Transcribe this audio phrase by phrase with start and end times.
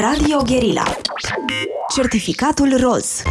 [0.00, 0.96] Radio Guerilla
[1.94, 3.22] Certificatul roz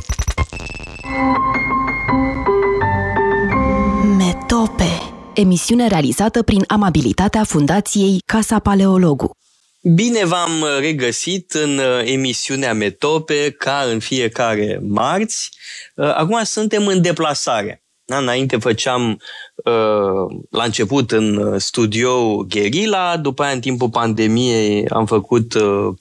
[4.18, 4.89] Metope
[5.34, 9.38] Emisiune realizată prin amabilitatea Fundației Casa Paleologu
[9.82, 15.49] Bine v-am regăsit în uh, emisiunea Metope, ca în fiecare marți.
[15.96, 17.80] Uh, acum suntem în deplasare.
[18.12, 18.17] Da?
[18.17, 19.21] Înainte făceam
[19.55, 25.53] uh, la început în studio Guerilla, după aia în timpul pandemiei am făcut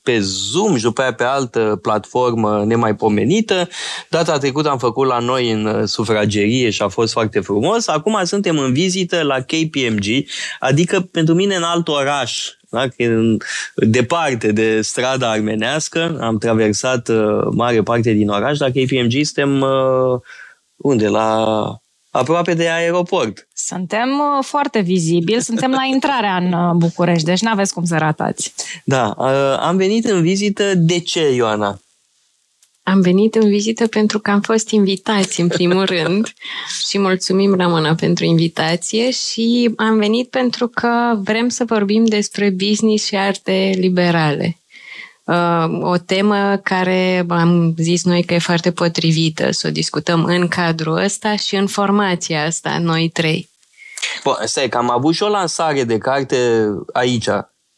[0.03, 3.69] pe Zoom și după aia pe altă platformă nemaipomenită.
[4.09, 7.89] Data trecută am făcut la noi în sufragerie și a fost foarte frumos.
[7.89, 10.05] Acum suntem în vizită la KPMG,
[10.59, 12.87] adică pentru mine în alt oraș da?
[13.75, 20.21] departe de strada armenească, am traversat uh, mare parte din oraș, la KPMG suntem uh,
[20.77, 21.09] unde?
[21.09, 21.47] La
[22.11, 23.49] aproape de aeroport.
[23.55, 27.97] Suntem uh, foarte vizibili, suntem la intrarea în uh, București, deci nu aveți cum să
[27.97, 28.55] ratați.
[28.85, 30.75] Da, uh, am venit în vizită.
[30.75, 31.81] De ce, Ioana?
[32.83, 36.33] Am venit în vizită pentru că am fost invitați, în primul rând,
[36.89, 43.07] și mulțumim, Ramona, pentru invitație și am venit pentru că vrem să vorbim despre business
[43.07, 44.60] și arte liberale.
[45.31, 50.49] Uh, o temă care am zis noi că e foarte potrivită să o discutăm în
[50.49, 53.49] cadrul ăsta și în formația asta, noi trei.
[54.25, 57.29] Bun, stai că am avut și o lansare de carte aici,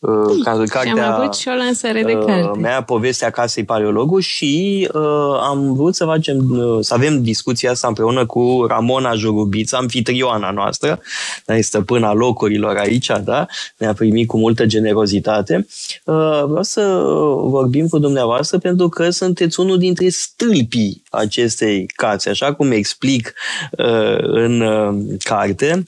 [0.03, 2.59] Uh, ca, cartea, și am avut și o lansare de uh, carte.
[2.59, 7.89] mea, Povestea Casei Paleologu și uh, am vrut să facem, uh, să avem discuția asta
[7.89, 11.01] împreună cu Ramona Jurubița, anfitrioana noastră,
[11.45, 13.47] da, este stăpâna locurilor aici, da?
[13.77, 15.67] ne-a primit cu multă generozitate.
[16.05, 17.03] Uh, vreau să
[17.45, 23.35] vorbim cu dumneavoastră pentru că sunteți unul dintre stâlpii acestei case, așa cum explic
[23.71, 25.85] uh, în uh, carte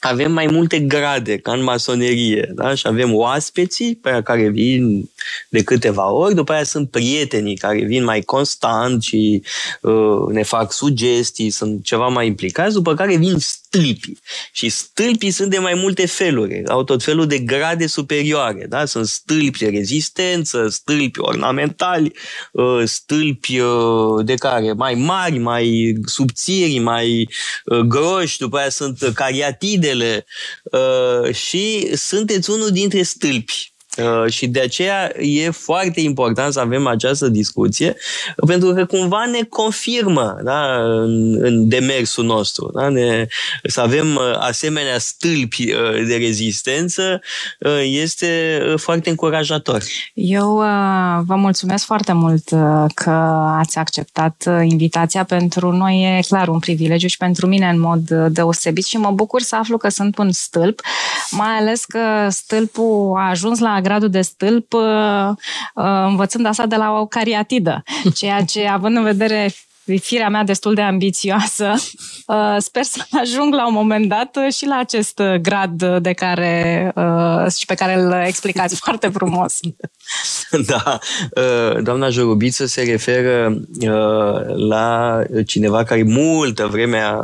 [0.00, 2.74] avem mai multe grade, ca în masonerie, da?
[2.74, 5.10] și avem oaspeții pe care vin
[5.48, 9.42] de câteva ori, după aia sunt prietenii care vin mai constant și
[9.80, 14.20] uh, ne fac sugestii, sunt ceva mai implicați, după care vin stâlpii.
[14.52, 18.84] Și stâlpii sunt de mai multe feluri, au tot felul de grade superioare, da?
[18.84, 22.12] sunt stâlpi de rezistență, stâlpi ornamentali,
[22.52, 27.28] uh, stâlpi uh, de care mai mari, mai subțiri, mai
[27.64, 30.26] uh, groși, după aia sunt cariatide, ele
[30.62, 33.74] uh, și sunteți unul dintre stâlpi.
[33.96, 37.96] Uh, și de aceea e foarte important să avem această discuție,
[38.46, 42.70] pentru că cumva ne confirmă da, în, în demersul nostru.
[42.74, 43.26] Da, ne,
[43.64, 47.20] să avem uh, asemenea stâlpi uh, de rezistență
[47.60, 49.82] uh, este uh, foarte încurajator.
[50.14, 52.48] Eu uh, vă mulțumesc foarte mult
[52.94, 53.10] că
[53.58, 55.24] ați acceptat invitația.
[55.24, 59.40] Pentru noi e clar un privilegiu și pentru mine în mod deosebit și mă bucur
[59.40, 60.80] să aflu că sunt un stâlp,
[61.30, 65.28] mai ales că stâlpul a ajuns la gradul de stâlp uh,
[65.74, 67.82] uh, învățând asta de la o cariatidă,
[68.18, 69.54] ceea ce, având în vedere
[70.00, 71.72] firea mea destul de ambițioasă,
[72.26, 76.92] uh, sper să ajung la un moment dat și la acest grad de care
[77.58, 79.60] și pe care îl explicați foarte frumos.
[80.66, 80.98] Da,
[81.82, 83.60] doamna Jorubiță se referă
[84.68, 87.20] la cineva care multă vreme a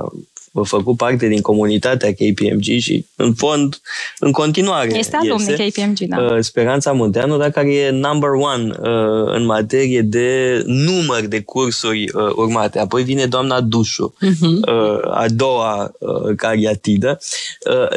[0.65, 3.81] făcut parte din comunitatea KPMG și, în fond,
[4.19, 6.23] în continuare Este alumni KPMG, da.
[6.23, 12.03] Uh, Speranța Munteanu, dar care e number one uh, în materie de număr de cursuri
[12.03, 12.79] uh, urmate.
[12.79, 15.01] Apoi vine doamna Dușu, uh-huh.
[15.11, 15.93] a doua
[16.37, 17.19] cariatidă,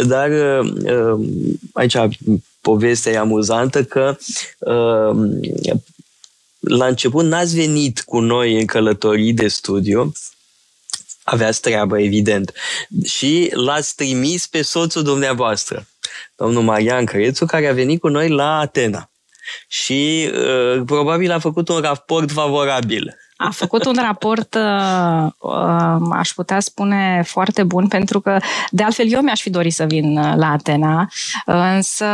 [0.07, 0.29] dar
[1.73, 1.97] aici
[2.61, 4.17] povestea e amuzantă că
[6.59, 10.11] la început n-ați venit cu noi în călătorii de studiu,
[11.25, 12.53] aveați treabă, evident.
[13.05, 15.87] Și l-ați trimis pe soțul dumneavoastră,
[16.35, 19.09] domnul Marian Crețu, care a venit cu noi la Atena.
[19.67, 26.29] Și uh, probabil a făcut un raport favorabil a făcut un raport, uh, uh, aș
[26.29, 28.37] putea spune, foarte bun, pentru că,
[28.69, 31.09] de altfel, eu mi-aș fi dorit să vin uh, la Atena,
[31.45, 32.05] însă,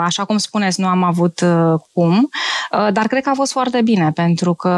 [0.00, 1.44] așa cum spuneți, nu am avut
[1.92, 2.28] cum,
[2.92, 4.68] dar cred că a fost foarte bine, pentru că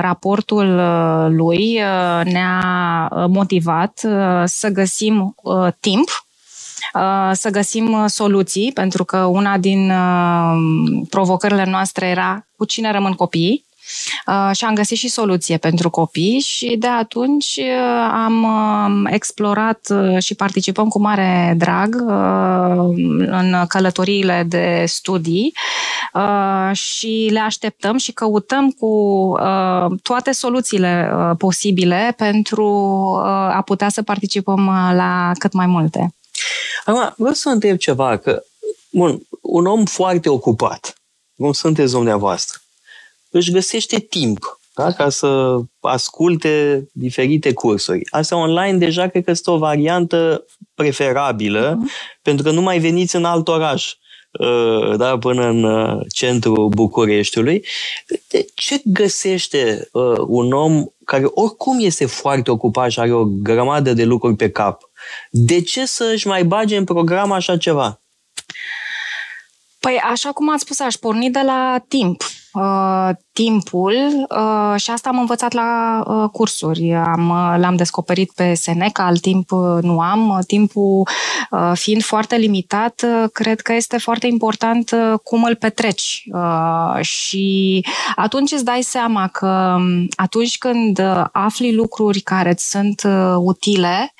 [0.00, 0.66] raportul
[1.36, 1.80] lui
[2.24, 4.00] ne-a motivat
[4.44, 5.34] să găsim
[5.80, 6.08] timp
[7.32, 9.92] să găsim soluții, pentru că una din
[11.10, 13.65] provocările noastre era cu cine rămân copiii Uh,
[14.52, 20.34] și am găsit și soluție pentru copii și de atunci uh, am uh, explorat și
[20.34, 21.94] participăm cu mare drag
[23.26, 25.52] în călătoriile de studii
[26.72, 29.32] și le așteptăm și căutăm cu
[30.02, 32.66] toate soluțiile posibile pentru
[33.52, 36.14] a putea să participăm la cât mai multe.
[36.84, 38.42] Acum, vreau să întreb ceva, că,
[38.90, 40.94] bun, un om foarte ocupat,
[41.36, 42.60] cum sunteți dumneavoastră,
[43.36, 44.92] își găsește timp da?
[44.92, 48.02] ca să asculte diferite cursuri.
[48.10, 50.44] Asta online deja cred că este o variantă
[50.74, 52.20] preferabilă, uh-huh.
[52.22, 53.94] pentru că nu mai veniți în alt oraș
[54.30, 57.64] uh, da, până în uh, centrul Bucureștiului.
[58.28, 63.92] De ce găsește uh, un om care oricum este foarte ocupat și are o grămadă
[63.92, 64.82] de lucruri pe cap?
[65.30, 68.00] De ce să își mai bage în program așa ceva?
[69.80, 72.22] Păi, așa cum ați spus, aș porni de la timp.
[73.38, 76.94] Uh, timpul uh, și asta am învățat la uh, cursuri.
[76.94, 80.42] Am, uh, l-am descoperit pe Seneca, al timp uh, nu am.
[80.46, 81.08] Timpul
[81.50, 86.28] uh, fiind foarte limitat, uh, cred că este foarte important uh, cum îl petreci.
[86.32, 87.84] Uh, și
[88.16, 93.34] atunci îți dai seama că um, atunci când uh, afli lucruri care îți sunt uh,
[93.36, 94.14] utile,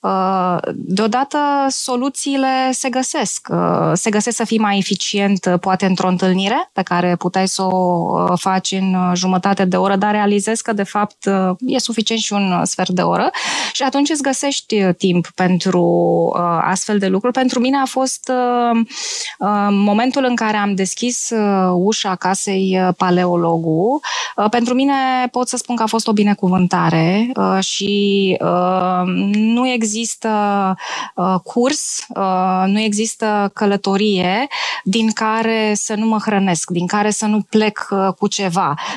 [0.00, 1.38] uh, deodată
[1.68, 3.48] soluțiile se găsesc.
[3.50, 7.62] Uh, se găsesc să fii mai eficient, uh, poate într-o întâlnire pe care puteai să
[7.62, 11.78] o uh, faci în uh, jumătate de oră, dar realizezi că de fapt uh, e
[11.78, 13.30] suficient și un sfert de oră
[13.72, 15.84] și atunci îți găsești timp pentru
[16.62, 17.34] astfel de lucruri.
[17.34, 18.30] Pentru mine a fost
[19.70, 21.30] momentul în care am deschis
[21.74, 24.00] ușa casei Paleologu.
[24.50, 24.92] Pentru mine
[25.30, 28.36] pot să spun că a fost o binecuvântare și
[29.32, 30.30] nu există
[31.44, 32.06] curs,
[32.66, 34.46] nu există călătorie
[34.84, 38.49] din care să nu mă hrănesc, din care să nu plec plec uh, cu ceva.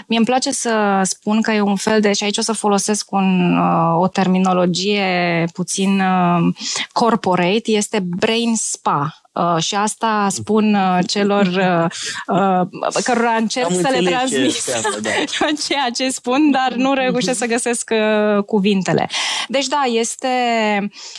[0.08, 3.12] Mie îmi place să spun că e un fel de, și aici o să folosesc
[3.12, 6.56] un, uh, o terminologie puțin uh,
[6.92, 9.23] corporate, este brain spa.
[9.34, 11.86] Uh, și asta spun uh, celor uh,
[12.28, 15.46] uh, cărora încerc Am să le transmit ce da.
[15.68, 19.10] ceea ce spun, dar nu reușesc să găsesc uh, cuvintele.
[19.48, 20.28] Deci da, este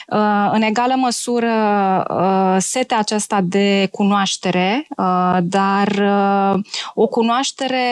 [0.07, 1.53] uh, în egală măsură
[2.11, 6.65] uh, setea aceasta de cunoaștere, uh, dar uh,
[6.95, 7.87] o cunoaștere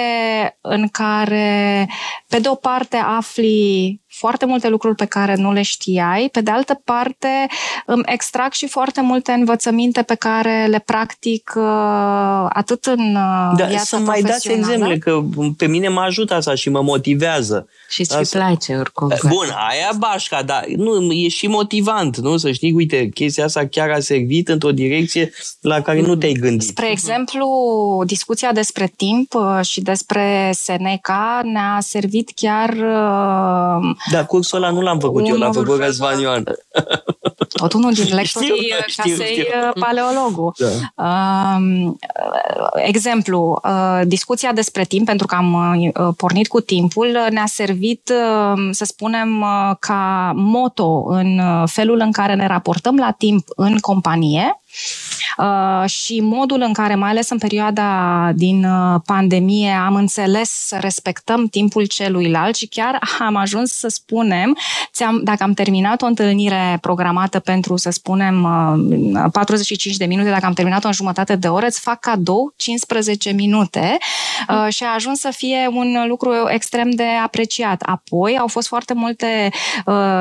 [0.60, 1.88] în care,
[2.28, 6.28] pe de o parte, afli foarte multe lucruri pe care nu le știai.
[6.32, 7.46] Pe de altă parte,
[7.86, 13.64] îmi extrag și foarte multe învățăminte pe care le practic uh, atât în uh, da,
[13.64, 15.20] viața să mai dați exemple, că
[15.56, 17.68] pe mine mă ajută asta și mă motivează.
[17.88, 19.08] Și îți place oricum.
[19.22, 22.36] Bun, aia bașca, dar nu, e și motivant, nu?
[22.36, 26.68] Să știi, uite, chestia asta chiar a servit într-o direcție la care nu te-ai gândit.
[26.68, 27.46] Spre exemplu,
[28.06, 32.74] discuția despre timp uh, și despre Seneca ne-a servit chiar
[34.10, 36.44] da, cursul ăla nu l-am făcut eu, l-am făcut Răzvan Ioan.
[37.48, 39.44] Tot unul din lectorii casei știu.
[39.66, 40.52] Uh, paleologu.
[40.58, 41.56] Da.
[41.56, 42.02] Uh,
[42.74, 48.68] exemplu, uh, discuția despre timp, pentru că am uh, pornit cu timpul, ne-a servit, uh,
[48.70, 54.60] să spunem, uh, ca moto în felul în care ne raportăm la timp în companie
[55.36, 60.76] Uh, și modul în care, mai ales în perioada din uh, pandemie, am înțeles să
[60.80, 62.98] respectăm timpul celuilalt și chiar
[63.28, 64.56] am ajuns să spunem,
[64.92, 68.42] ți-am, dacă am terminat o întâlnire programată pentru, să spunem,
[69.32, 73.30] 45 uh, de minute, dacă am terminat-o în jumătate de oră, îți fac cadou 15
[73.30, 73.98] minute
[74.68, 77.82] și a ajuns să fie un lucru extrem de apreciat.
[77.82, 79.50] Apoi au fost foarte multe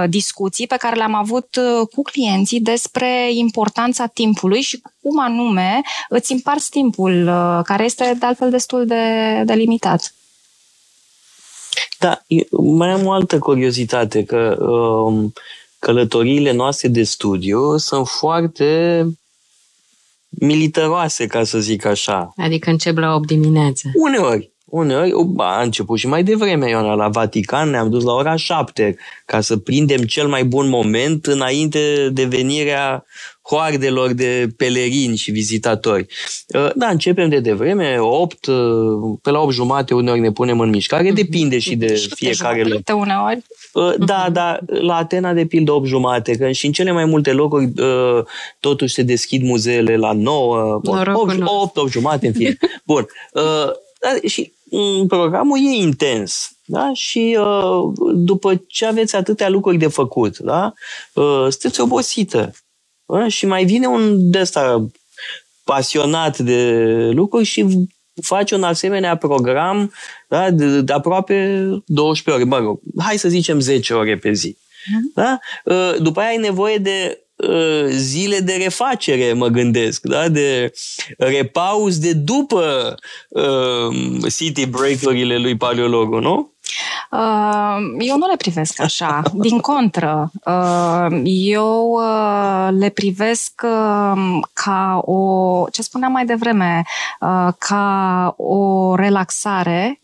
[0.08, 1.60] discuții pe care le-am avut
[1.92, 8.26] cu clienții despre importanța timpului și cum anume îți împarți timpul, uh, care este de
[8.26, 9.04] altfel destul de,
[9.46, 10.14] de limitat.
[12.00, 15.34] Da, mai am o altă curiozitate, că um,
[15.80, 19.06] călătoriile noastre de studiu sunt foarte
[20.30, 22.34] militaroase, ca să zic așa.
[22.38, 23.90] Adică încep la 8 dimineața.
[23.94, 24.50] Uneori.
[24.66, 28.96] Uneori, a început și mai devreme, Ioana, la Vatican ne-am dus la ora 7
[29.26, 33.06] ca să prindem cel mai bun moment înainte de venirea
[33.42, 36.06] hoardelor de pelerini și vizitatori.
[36.48, 38.56] Uh, da, începem de devreme, 8, uh,
[39.22, 41.16] pe la 8 jumate uneori ne punem în mișcare, mhm.
[41.16, 42.82] depinde și de fiecare loc.
[42.94, 43.42] uneori.
[43.74, 44.34] Uh, da, mhm.
[44.34, 47.72] da, la Atena de pildă 8 jumate, că și în cele mai multe locuri
[48.60, 52.58] totuși se deschid muzeele la 9, 8, 8, 8, 8 jumate, în fine.
[52.86, 53.08] Bun.
[54.00, 56.52] Da, și mm, programul e intens.
[56.66, 56.92] Da?
[56.94, 60.74] Și uh, după ce aveți atâtea lucruri de făcut, da?
[61.14, 62.54] uh, sunteți obosită.
[63.12, 64.88] Uh, și mai vine un de ăsta
[65.64, 66.72] pasionat de
[67.14, 67.66] lucruri și
[68.22, 69.94] face un asemenea program
[70.30, 70.52] da?
[70.52, 74.58] de, de aproape 12 ore, mă rog, hai să zicem 10 ore pe zi.
[74.58, 75.14] Mm-hmm.
[75.14, 75.40] Da?
[75.66, 80.30] Uh, după aia ai nevoie de Uh, zile de refacere, mă gândesc, da?
[80.30, 80.72] de
[81.18, 82.96] repaus de după
[83.30, 86.54] uh, city break-urile lui paleologul, nu?
[87.12, 90.32] Uh, eu nu le privesc așa, din contră.
[90.46, 93.66] Uh, eu uh, le privesc
[94.54, 96.84] ca o, ce spuneam mai devreme,
[97.58, 100.00] ca o relaxare,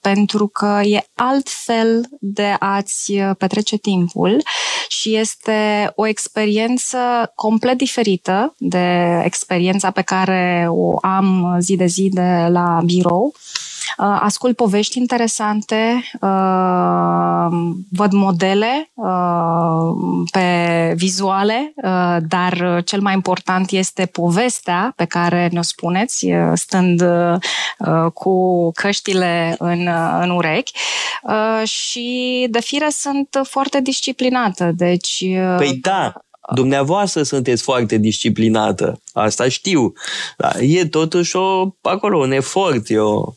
[0.00, 4.42] pentru că e altfel de a-ți petrece timpul
[4.88, 6.98] și este o experiență
[7.34, 13.34] complet diferită de experiența pe care o am zi de zi de la birou.
[13.98, 17.46] Uh, ascult povești interesante, uh,
[17.90, 21.74] văd modele uh, pe vizuale,
[22.28, 27.04] dar cel mai important este povestea pe care ne-o spuneți, stând
[28.12, 29.88] cu căștile în,
[30.20, 30.72] în urechi
[31.64, 34.70] și de fire sunt foarte disciplinată.
[34.74, 35.24] Deci,
[35.56, 36.12] păi da,
[36.54, 39.92] Dumneavoastră sunteți foarte disciplinată, asta știu.
[40.36, 43.36] Dar e totuși o, acolo un efort, eu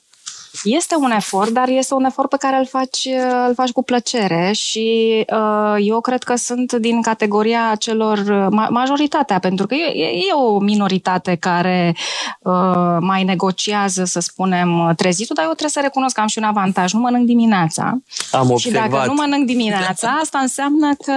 [0.64, 3.08] este un efort, dar este un efort pe care îl faci,
[3.48, 9.66] îl faci cu plăcere și uh, eu cred că sunt din categoria celor, majoritatea, pentru
[9.66, 11.96] că e, e o minoritate care
[12.42, 16.44] uh, mai negociază, să spunem, trezitul, dar eu trebuie să recunosc că am și un
[16.44, 16.94] avantaj.
[16.94, 17.98] Nu mănânc dimineața.
[18.32, 18.84] Am observat.
[18.84, 21.14] Și dacă nu mănânc dimineața, asta înseamnă că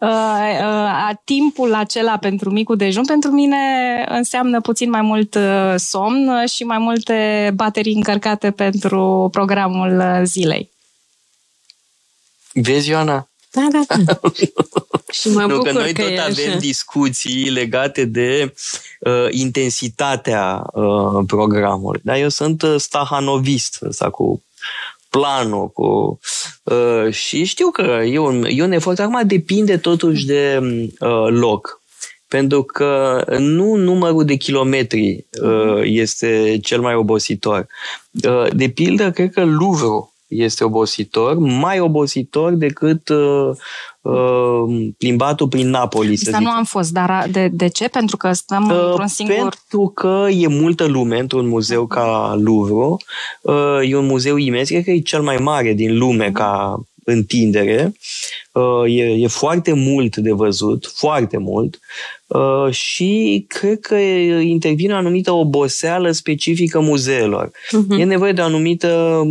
[0.00, 3.56] uh, uh, timpul acela pentru micul dejun, pentru mine
[4.08, 10.20] înseamnă puțin mai mult uh, somn și mai multe baterii încărcate pregătiate pentru programul uh,
[10.24, 10.70] zilei.
[12.52, 13.28] Vezi, Ioana?
[13.50, 14.20] Da, da, da.
[15.18, 16.58] și mă nu, bucur că noi că tot avem așa.
[16.58, 18.54] discuții legate de
[19.00, 22.00] uh, intensitatea uh, programului.
[22.04, 24.42] Dar eu sunt uh, stahanovist, ăsta cu
[25.08, 26.18] planul, cu,
[26.62, 28.98] uh, și știu că e un, e un efort.
[28.98, 30.58] Acum depinde totuși de
[31.00, 31.80] uh, loc
[32.28, 37.66] pentru că nu numărul de kilometri uh, este cel mai obositor.
[38.24, 43.50] Uh, de pildă, cred că Louvre este obositor, mai obositor decât uh,
[44.00, 46.16] uh, plimbatul prin Napoli.
[46.16, 47.88] Să nu am fost, dar de, de ce?
[47.88, 49.36] Pentru că stăm uh, într-un singur...
[49.36, 53.04] Pentru că e multă lume într-un muzeu ca Louvre.
[53.42, 57.92] Uh, e un muzeu imens, cred că e cel mai mare din lume ca întindere.
[58.52, 61.78] Uh, e, e foarte mult de văzut, foarte mult.
[62.26, 67.50] Uh, și cred că intervine o anumită oboseală specifică muzeelor.
[67.50, 67.98] Uh-huh.
[67.98, 69.22] E nevoie de o anumită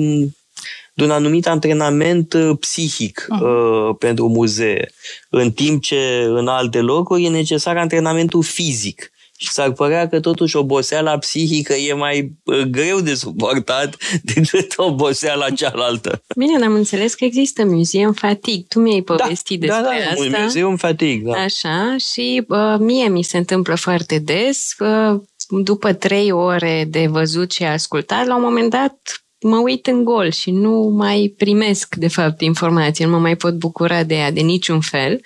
[0.94, 3.42] de un anumit antrenament uh, psihic uh-huh.
[3.42, 4.92] uh, pentru muzee,
[5.30, 9.12] în timp ce în alte locuri e necesar antrenamentul fizic.
[9.38, 13.98] Și s-ar părea că totuși oboseala psihică e mai uh, greu de suportat
[14.34, 16.24] decât oboseala cealaltă.
[16.36, 18.68] Bine, am înțeles că există muzeum fatig.
[18.68, 20.44] Tu mi-ai da, povestit da, despre da, da, asta.
[20.44, 21.32] muzeum fatig, da.
[21.32, 24.76] Așa, și uh, mie mi se întâmplă foarte des.
[24.80, 30.04] Uh, după trei ore de văzut și ascultat, la un moment dat mă uit în
[30.04, 34.32] gol și nu mai primesc, de fapt, informații, nu mă mai pot bucura de ea
[34.32, 35.22] de niciun fel.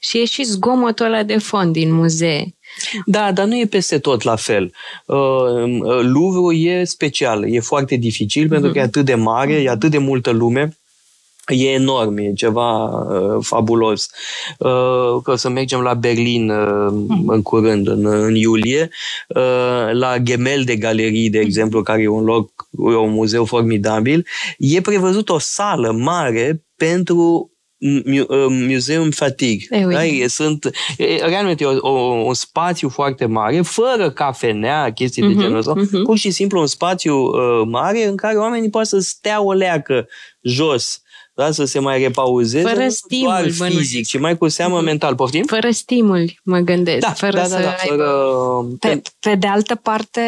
[0.00, 2.55] Și e și zgomotul ăla de fond din muzee.
[3.04, 4.72] Da, dar nu e peste tot la fel.
[5.06, 8.50] Uh, uh, Louvre e special, e foarte dificil mm-hmm.
[8.50, 10.76] pentru că e atât de mare, e atât de multă lume.
[11.46, 14.10] E enorm, e ceva uh, fabulos.
[14.58, 17.28] Uh, că o să mergem la Berlin uh, mm.
[17.28, 18.90] în curând, în, în iulie,
[19.28, 21.44] uh, la Gemel de Galerii, de mm.
[21.44, 24.26] exemplu, care e un loc, e un muzeu formidabil.
[24.58, 29.68] E prevăzut o sală mare pentru Uh, muzeum Fatig.
[29.68, 30.26] Da?
[30.26, 30.70] Sunt,
[31.20, 31.90] realmente o, o,
[32.24, 36.02] un spațiu foarte mare, fără cafenea, chestii uh-huh, de mhm, genul ăsta, uh-huh.
[36.04, 40.08] pur și simplu un spațiu uh, mare în care oamenii pot să stea o leacă
[40.42, 41.00] jos
[41.36, 41.50] da?
[41.50, 44.84] să se mai repauzeze, fără stimul, doar fizic, ci mai cu seamă mm-hmm.
[44.84, 45.14] mental.
[45.14, 45.44] Poftim?
[45.44, 46.98] Fără stimul, mă gândesc.
[46.98, 48.06] Da, fără da, da, să da, fără...
[48.78, 50.20] Pe, pe de altă parte,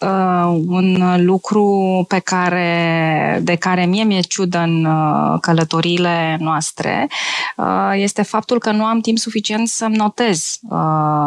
[0.00, 7.08] uh, un lucru pe care, de care mie mi-e ciudă în uh, călătoriile noastre
[7.56, 10.78] uh, este faptul că nu am timp suficient să-mi notez uh,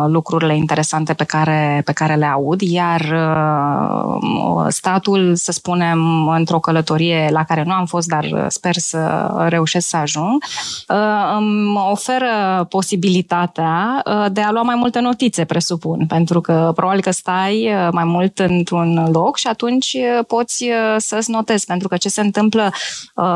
[0.08, 7.30] lucrurile interesante pe care, pe care le aud, iar uh, statul, să spunem, într-o călătorie
[7.32, 9.01] la care nu am fost, dar sper să
[9.48, 10.44] reușesc să ajung,
[10.88, 17.02] uh, îmi oferă posibilitatea uh, de a lua mai multe notițe, presupun, pentru că probabil
[17.02, 22.10] că stai uh, mai mult într-un loc și atunci poți să-ți notezi, pentru că ce
[22.10, 22.72] se întâmplă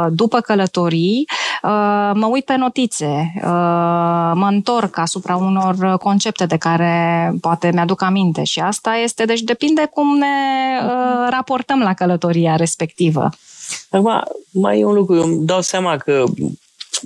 [0.10, 1.26] după călătorii,
[2.14, 3.34] mă uit pe notițe,
[4.34, 9.90] mă întorc asupra unor concepte de care poate mi-aduc aminte și asta este, deci depinde
[9.94, 10.28] cum ne
[11.30, 13.30] raportăm la călătoria respectivă.
[13.90, 16.24] Acum, mai e un lucru, eu îmi dau seama că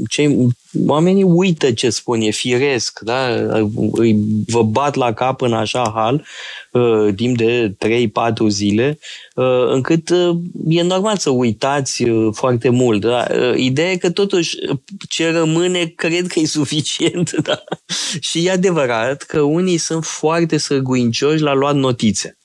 [0.09, 0.47] cei,
[0.87, 3.27] oamenii uită ce spun, e firesc, da?
[3.91, 6.25] Îi, vă bat la cap în așa hal
[6.71, 7.75] uh, timp de
[8.45, 8.99] 3-4 zile,
[9.35, 13.01] uh, încât uh, e normal să uitați uh, foarte mult.
[13.01, 13.27] Da?
[13.31, 14.55] Uh, ideea e că totuși
[15.09, 17.31] ce rămâne cred că e suficient.
[17.43, 17.63] Da?
[18.19, 22.38] Și e adevărat că unii sunt foarte sărguincioși la luat notițe.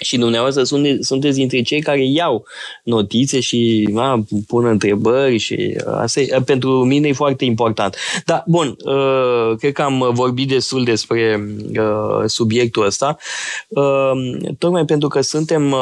[0.00, 0.62] Și dumneavoastră
[1.00, 2.44] sunteți dintre cei care iau
[2.82, 7.96] notițe și a, pun întrebări și asta e, pentru mine e foarte important.
[8.24, 11.46] Dar, bun, uh, cred că am vorbit destul despre
[11.78, 13.16] uh, subiectul ăsta,
[13.68, 14.10] uh,
[14.58, 15.74] tocmai pentru că suntem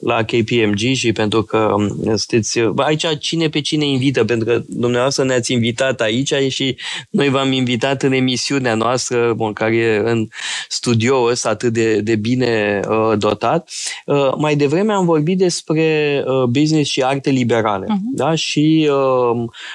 [0.00, 2.58] la KPMG și pentru că sunteți...
[2.76, 6.76] Aici cine pe cine invită, pentru că dumneavoastră ne-ați invitat aici și
[7.10, 10.28] noi v-am invitat în emisiunea noastră, bun, care e în
[10.68, 12.80] studioul ăsta atât de, de bine
[13.18, 13.68] dotat tratat.
[14.06, 17.86] Uh, mai devreme am vorbit despre uh, business și arte liberale.
[17.86, 18.14] Uh-huh.
[18.14, 18.34] Da?
[18.34, 18.90] Și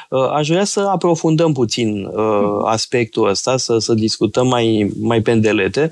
[0.09, 2.65] uh, aș vrea să aprofundăm puțin uh-huh.
[2.65, 5.91] aspectul ăsta, să, să discutăm mai, mai pendelete.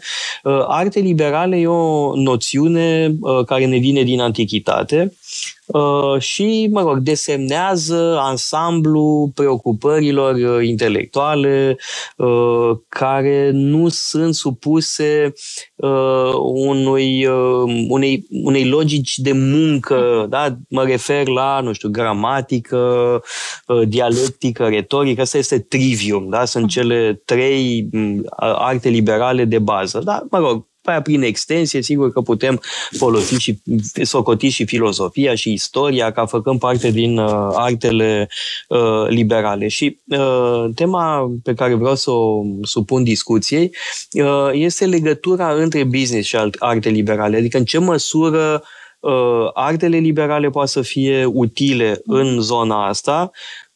[0.68, 3.16] Arte liberale e o noțiune
[3.46, 5.27] care ne vine din antichitate Uh,
[6.20, 11.78] și, mă rog, desemnează ansamblu preocupărilor uh, intelectuale
[12.18, 15.34] uh, care nu sunt supuse
[16.44, 17.26] unui,
[17.88, 20.58] unei, unei logici de muncă, da?
[20.70, 23.22] mă refer la, nu știu, gramatică,
[23.88, 26.46] dialectică, retorică, asta este trivium, da?
[26.46, 27.90] sunt cele trei
[28.40, 30.24] arte liberale de bază, da?
[30.30, 32.62] mă rog, după aia, prin extensie, sigur că putem
[32.98, 33.60] folosi și
[34.04, 38.30] socoti și filozofia și istoria ca făcând parte din uh, artele
[38.68, 39.68] uh, liberale.
[39.68, 43.76] Și uh, tema pe care vreau să o supun discuției
[44.12, 47.38] uh, este legătura între business și arte liberale.
[47.38, 48.64] Adică în ce măsură
[49.00, 53.67] uh, artele liberale poate să fie utile în zona asta, Uh,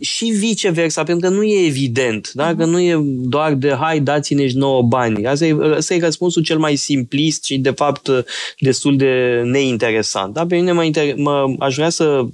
[0.00, 2.54] și viceversa, pentru că nu e evident, da?
[2.54, 5.26] că nu e doar de hai, dați-ne și nouă bani.
[5.26, 8.08] Asta e, asta e răspunsul cel mai simplist și, de fapt,
[8.58, 10.34] destul de neinteresant.
[10.34, 10.46] Da?
[10.46, 12.24] Pe mine mă, inter- mă aș vrea să,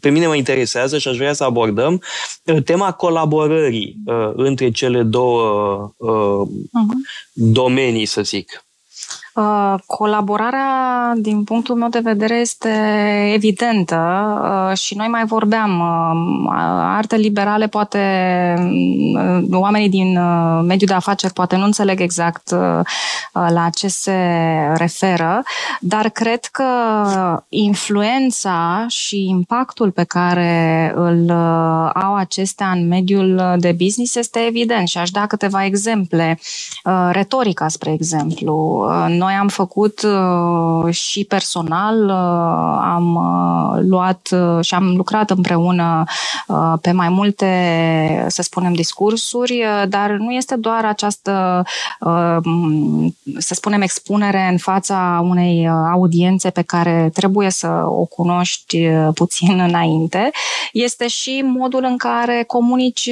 [0.00, 2.02] pe mine mă interesează și aș vrea să abordăm
[2.44, 6.96] uh, tema colaborării uh, între cele două uh, uh-huh.
[7.32, 8.62] domenii, să zic.
[9.34, 12.70] Uh, colaborarea, din punctul meu de vedere, este
[13.34, 13.96] evidentă
[14.70, 15.80] uh, și noi mai vorbeam.
[15.80, 16.52] Uh,
[16.96, 17.98] arte liberale, poate
[19.50, 20.18] oamenii din
[20.62, 22.54] mediul de afaceri poate nu înțeleg exact
[23.32, 24.16] la ce se
[24.74, 25.42] referă,
[25.80, 26.64] dar cred că
[27.48, 31.30] influența și impactul pe care îl
[31.94, 36.38] au acestea în mediul de business este evident și aș da câteva exemple.
[37.10, 38.86] Retorica, spre exemplu.
[39.08, 44.28] Noi noi am făcut uh, și personal, uh, am uh, luat
[44.60, 46.04] și am lucrat împreună
[46.80, 47.46] pe mai multe,
[48.28, 51.62] să spunem, discursuri, dar nu este doar această,
[53.38, 60.30] să spunem, expunere în fața unei audiențe pe care trebuie să o cunoști puțin înainte,
[60.72, 63.10] este și modul în care comunici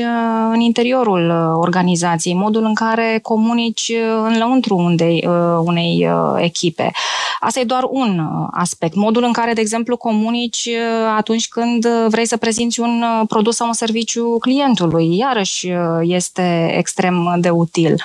[0.52, 3.92] în interiorul organizației, modul în care comunici
[4.26, 5.28] în lăuntru unei,
[5.64, 6.92] unei Uh, echipe.
[7.40, 8.94] Asta e doar un uh, aspect.
[8.94, 13.66] Modul în care, de exemplu, comunici uh, atunci când vrei să prezinți un produs sau
[13.66, 15.68] un serviciu clientului, iarăși
[16.02, 18.04] este extrem de util.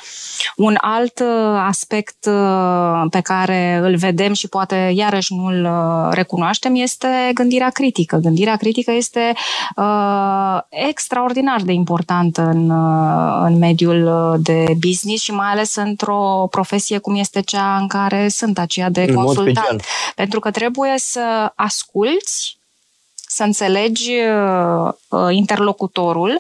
[0.56, 1.23] Un alt
[1.58, 2.30] aspect
[3.10, 5.69] pe care îl vedem și poate iarăși nu îl
[6.12, 8.17] recunoaștem este gândirea critică.
[8.17, 9.34] Gândirea critică este
[9.75, 12.69] uh, extraordinar de importantă în,
[13.43, 18.58] în mediul de business și mai ales într-o profesie cum este cea în care sunt
[18.58, 19.84] aceia de în consultant.
[20.15, 22.60] Pentru că trebuie să asculți
[23.27, 24.93] să înțelegi uh, uh,
[25.30, 26.39] interlocutorul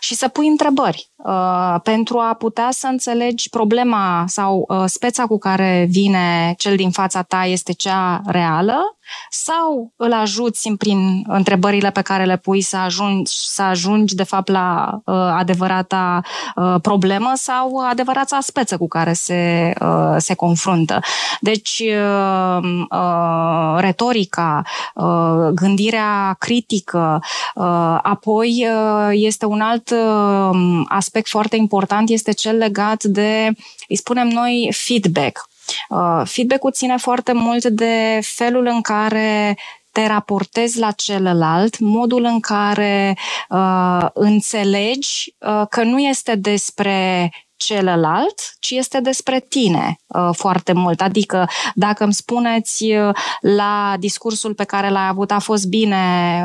[0.00, 5.38] și să pui întrebări uh, pentru a putea să înțelegi problema sau uh, speța cu
[5.38, 8.96] care vine cel din fața ta este cea reală
[9.30, 14.48] sau îl ajuți prin întrebările pe care le pui să ajungi, să ajungi de fapt
[14.48, 16.20] la uh, adevărata
[16.56, 21.00] uh, problemă sau adevărata speță cu care se, uh, se confruntă.
[21.40, 22.58] Deci, uh,
[22.90, 24.62] uh, retorica,
[24.94, 27.20] uh, gândirea critică,
[27.54, 33.50] uh, apoi uh, este un alt uh, aspect foarte important, este cel legat de,
[33.88, 35.48] îi spunem noi, feedback.
[35.88, 39.56] Uh, feedback-ul ține foarte mult de felul în care
[39.92, 43.16] te raportezi la celălalt, modul în care
[43.48, 47.30] uh, înțelegi uh, că nu este despre
[47.64, 51.00] celălalt, ci este despre tine uh, foarte mult.
[51.00, 55.96] Adică dacă îmi spuneți uh, la discursul pe care l-ai avut a fost bine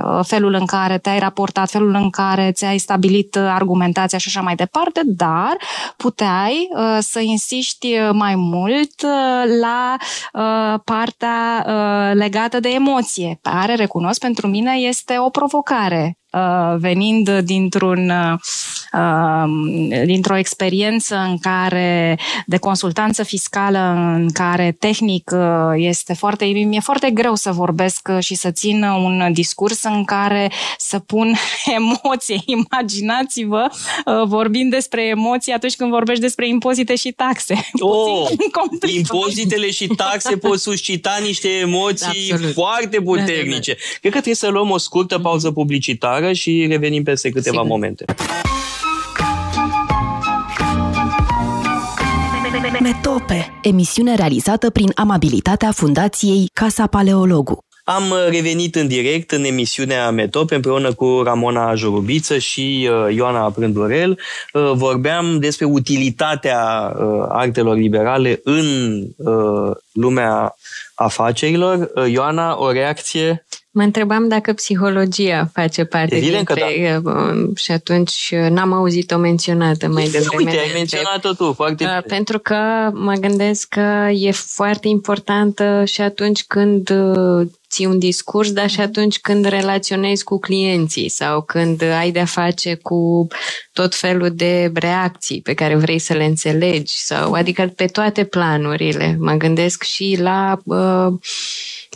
[0.04, 4.56] uh, felul în care te-ai raportat, felul în care ți-ai stabilit argumentația și așa mai
[4.56, 5.58] departe, dar
[5.98, 9.06] puteai să insiști mai mult
[9.62, 9.96] la
[10.84, 11.66] partea
[12.14, 16.27] legată de emoție, care, recunosc, pentru mine este o provocare Uh,
[16.78, 18.40] venind dintr-un, uh,
[19.02, 23.80] um, dintr-o experiență în care, de consultanță fiscală,
[24.16, 25.40] în care tehnic uh,
[25.76, 31.00] este foarte, mi-e foarte greu să vorbesc și să țin un discurs în care să
[31.00, 31.36] pun
[31.78, 32.42] emoție.
[32.46, 33.68] Imaginați-vă
[34.26, 37.56] vorbind despre emoții atunci când vorbești despre impozite și taxe.
[37.80, 38.30] Oh,
[38.96, 42.54] impozitele și taxe pot suscita niște emoții Absolut.
[42.54, 43.72] foarte puternice.
[43.72, 43.98] Da, da, da.
[44.00, 47.72] Cred că trebuie să luăm o scurtă pauză publicitară seară și revenim peste câteva Sigur.
[47.72, 48.06] momente.
[52.82, 57.66] Metope, emisiune realizată prin amabilitatea Fundației Casa Paleologu.
[57.84, 64.20] Am revenit în direct în emisiunea Metope împreună cu Ramona Jorubiță și uh, Ioana Prândurel.
[64.54, 68.66] Uh, vorbeam despre utilitatea uh, artelor liberale în
[69.94, 70.56] lumea
[70.96, 71.92] afacerilor.
[72.08, 73.46] Ioana, o reacție?
[73.78, 77.02] Mă întrebam dacă psihologia face parte Evident dintre...
[77.04, 77.10] Da.
[77.10, 80.44] Uh, și atunci uh, n-am auzit-o menționată mai devreme.
[80.44, 82.58] Uite, ai menționat-o tu, foarte uh, Pentru că
[82.94, 86.92] mă gândesc că e foarte importantă și atunci când
[87.70, 92.76] ții un discurs, dar și atunci când relaționezi cu clienții sau când ai de-a face
[92.76, 93.28] cu
[93.74, 99.18] tot felul de reacții pe care vrei să le înțelegi, sau adică pe toate planurile.
[99.20, 101.14] Mă gândesc și la uh,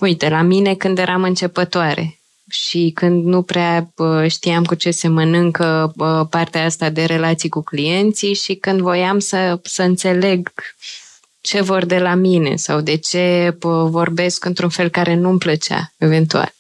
[0.02, 3.94] Uite, la mine când eram începătoare și când nu prea
[4.28, 5.94] știam cu ce se mănâncă
[6.30, 10.52] partea asta de relații cu clienții și când voiam să, să înțeleg
[11.42, 13.58] ce vor de la mine sau de ce
[13.90, 16.54] vorbesc într-un fel care nu-mi plăcea, eventual.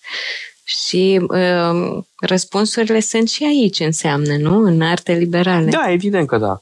[0.63, 4.57] Și uh, răspunsurile sunt și aici, înseamnă, nu?
[4.57, 5.69] În arte liberale.
[5.69, 6.61] Da, evident că da.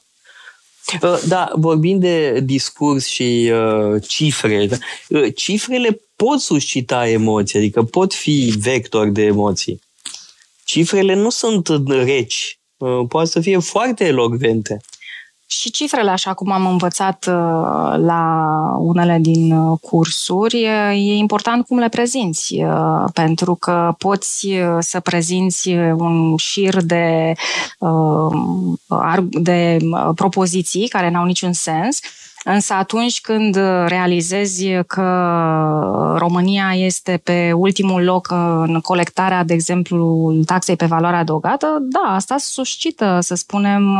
[1.26, 4.76] Da, vorbind de discurs și uh, cifre, da,
[5.34, 9.80] cifrele pot suscita emoții, adică pot fi vector de emoții.
[10.64, 14.80] Cifrele nu sunt reci, uh, poate să fie foarte elogvente.
[15.52, 21.78] Și cifrele, așa cum am învățat uh, la unele din uh, cursuri, e important cum
[21.78, 22.64] le prezinți,
[23.12, 27.32] pentru că poți să prezinți un șir de,
[29.30, 29.76] de
[30.14, 32.00] propoziții care n-au niciun sens,
[32.44, 33.54] Însă atunci când
[33.86, 35.04] realizezi că
[36.16, 38.30] România este pe ultimul loc
[38.66, 43.98] în colectarea, de exemplu, taxei pe valoare adăugată, da, asta suscită, să spunem,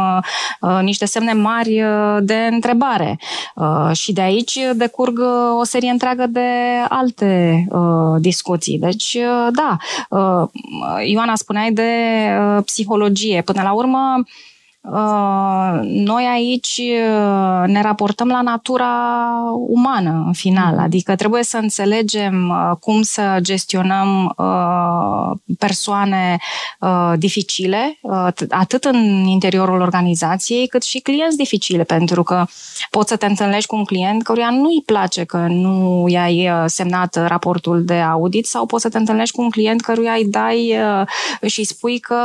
[0.60, 3.18] uh, niște semne mari uh, de întrebare.
[3.54, 5.20] Uh, și de aici decurg
[5.58, 6.48] o serie întreagă de
[6.88, 7.64] alte
[8.18, 8.78] discuții.
[8.78, 9.16] Deci,
[9.52, 9.76] da,
[11.04, 11.90] Ioana, spuneai de
[12.64, 13.42] psihologie.
[13.42, 14.26] Până la urmă, Uh,
[15.82, 18.88] noi aici uh, ne raportăm la natura
[19.68, 20.82] umană în final, mm.
[20.82, 24.34] adică trebuie să înțelegem uh, cum să gestionăm
[25.58, 26.38] persoane
[27.16, 27.98] dificile,
[28.48, 32.44] atât în interiorul organizației, cât și clienți dificile, pentru că
[32.90, 37.84] poți să te întâlnești cu un client căruia nu-i place că nu i-ai semnat raportul
[37.84, 40.74] de audit sau poți să te întâlnești cu un client căruia îi dai
[41.46, 42.18] și spui că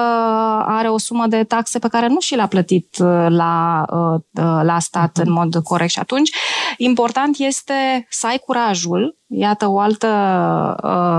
[0.65, 4.21] are o sumă de taxe pe care nu și le a plătit uh, la, uh,
[4.45, 5.91] uh, la stat în mod corect.
[5.91, 6.29] Și atunci,
[6.77, 10.07] important este să ai curajul Iată o altă,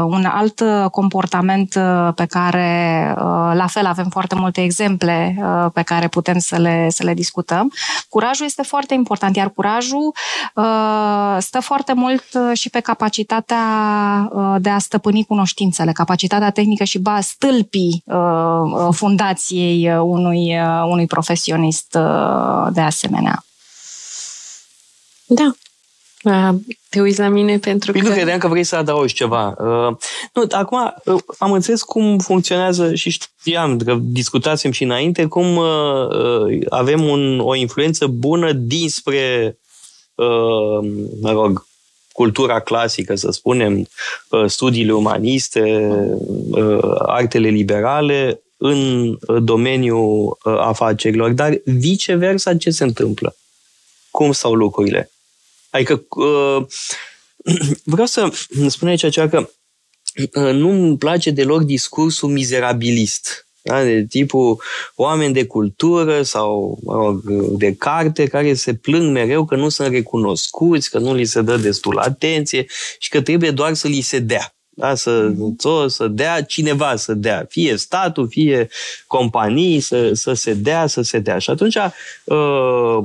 [0.07, 1.79] un alt comportament
[2.14, 3.14] pe care,
[3.55, 5.37] la fel, avem foarte multe exemple
[5.74, 7.72] pe care putem să le, să le discutăm.
[8.09, 10.12] Curajul este foarte important, iar curajul
[11.38, 13.59] stă foarte mult și pe capacitatea
[14.59, 18.05] de a stăpâni cunoștințele, capacitatea tehnică și ba stâlpii
[18.90, 21.98] fundației unui, unui profesionist
[22.70, 23.44] de asemenea.
[25.26, 25.50] Da,
[26.88, 28.09] te uiți la mine pentru păi că...
[28.09, 29.55] Nu credeam că vrei să adaugi ceva.
[29.59, 29.96] Uh,
[30.33, 36.09] nu, acum uh, am înțeles cum funcționează și știam că discutasem și înainte cum uh,
[36.09, 39.59] uh, avem un, o influență bună dinspre,
[40.14, 40.88] uh,
[41.20, 41.66] mă rog,
[42.12, 43.88] cultura clasică, să spunem,
[44.31, 45.90] uh, studiile umaniste,
[46.50, 51.31] uh, artele liberale în domeniul uh, afacerilor.
[51.31, 53.37] Dar viceversa, ce se întâmplă?
[54.11, 55.11] Cum stau lucrurile?
[55.76, 56.66] Adică uh,
[57.84, 58.32] vreau să
[58.68, 59.48] spun aici ceva că
[60.18, 63.46] uh, nu îmi place deloc discursul mizerabilist.
[63.62, 63.82] Da?
[63.82, 64.62] De tipul
[64.94, 67.22] oameni de cultură sau mă rog,
[67.58, 71.56] de carte care se plâng mereu că nu sunt recunoscuți, că nu li se dă
[71.56, 72.66] destul atenție
[72.98, 74.56] și că trebuie doar să li se dea.
[74.78, 74.94] Da?
[74.94, 78.68] Să, să, să dea cineva să dea, fie statul, fie
[79.06, 81.38] companii, să, să se dea, să se dea.
[81.38, 81.76] Și atunci
[82.24, 82.98] uh,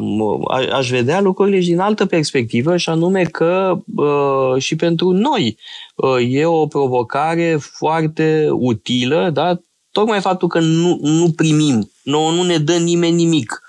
[0.71, 5.57] aș vedea lucrurile din altă perspectivă, și anume că uh, și pentru noi
[5.95, 9.61] uh, e o provocare foarte utilă, da?
[9.91, 13.61] tocmai faptul că nu, nu primim, nu, nu ne dă nimeni nimic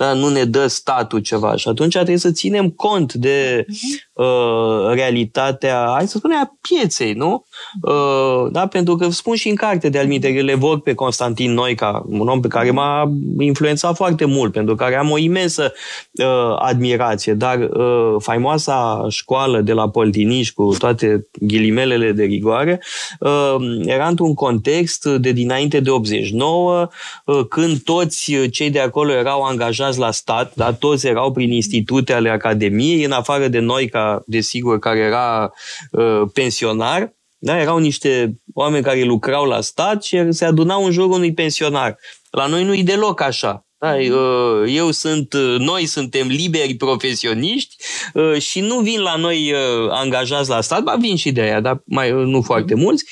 [0.00, 0.12] da?
[0.12, 1.56] nu ne dă statul ceva.
[1.56, 4.24] Și atunci trebuie să ținem cont de mhm.
[4.24, 7.44] uh, realitatea, hai să spunem, a pieței, nu?
[7.82, 8.66] Uh, da?
[8.66, 12.40] Pentru că spun și în carte de alminte, le vor pe Constantin Noica, un om
[12.40, 15.72] pe care m-a influențat foarte mult, pentru care am o imensă
[16.12, 22.82] uh, admirație, dar uh, faimoasa școală de la Poltiniș, cu toate ghilimelele de rigoare,
[23.18, 26.88] uh, era într-un context de dinainte de 89,
[27.24, 30.72] uh, când toți cei de acolo erau angajați angajați la stat, da?
[30.72, 35.52] toți erau prin institute ale Academiei, în afară de noi, ca desigur, care era
[35.90, 37.60] uh, pensionar, da?
[37.60, 41.96] erau niște oameni care lucrau la stat și se adunau în jurul unui pensionar.
[42.30, 43.64] La noi nu e deloc așa.
[43.82, 47.76] Da, uh, eu sunt, uh, noi suntem liberi profesioniști
[48.14, 49.54] uh, și nu vin la noi
[49.90, 53.04] angajați la stat, ba vin și de aia, dar mai, nu foarte mulți,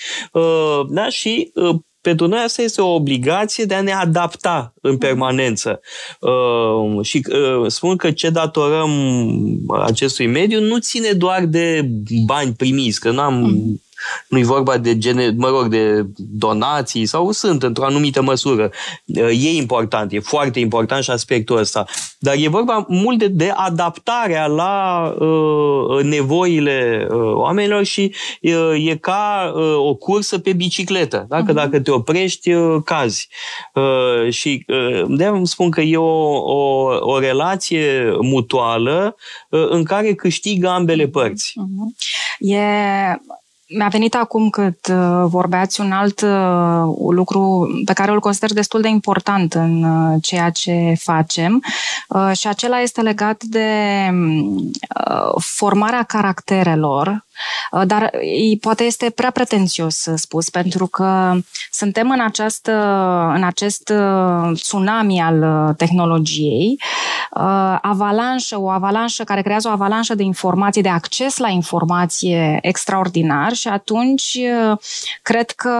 [0.88, 1.52] da, și
[2.08, 4.98] pentru noi asta este o obligație de a ne adapta în mm.
[4.98, 5.80] permanență.
[6.20, 8.90] Uh, și uh, spun că ce datorăm
[9.84, 11.88] acestui mediu nu ține doar de
[12.26, 13.44] bani primiți, că n-am
[14.28, 18.70] mm nu e vorba de, gene, mă rog, de donații sau sunt într-o anumită măsură.
[19.30, 21.84] E important, e foarte important și aspectul ăsta.
[22.18, 28.96] Dar e vorba mult de, de adaptarea la uh, nevoile uh, oamenilor și uh, e
[28.96, 31.26] ca uh, o cursă pe bicicletă.
[31.28, 31.54] Dacă, uh-huh.
[31.54, 33.28] dacă te oprești, uh, cazi.
[33.74, 39.16] Uh, și uh, de spun că e o, o, o relație mutuală
[39.50, 41.54] uh, în care câștigă ambele părți.
[41.56, 42.16] Uh-huh.
[42.38, 42.58] E
[43.68, 48.80] mi-a venit acum cât uh, vorbeați un alt uh, lucru pe care îl consider destul
[48.80, 51.62] de important în uh, ceea ce facem
[52.32, 53.70] și acela este legat de
[55.36, 57.27] formarea caracterelor Uh,
[57.86, 58.10] dar
[58.60, 61.32] poate este prea pretențios spus, pentru că
[61.70, 62.72] suntem în, această,
[63.34, 66.80] în acest uh, tsunami al uh, tehnologiei,
[67.80, 73.68] avalanșă, o avalanșă care creează o avalanșă de informații, de acces la informație extraordinar și
[73.68, 74.38] atunci
[75.22, 75.72] cred că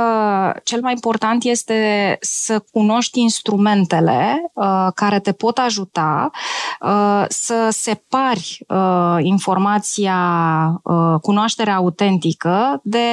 [0.65, 4.53] cel mai important este să cunoști instrumentele
[4.95, 6.31] care te pot ajuta
[7.29, 8.67] să separi
[9.19, 10.17] informația,
[11.23, 13.09] cunoașterea cunoașterea autentică de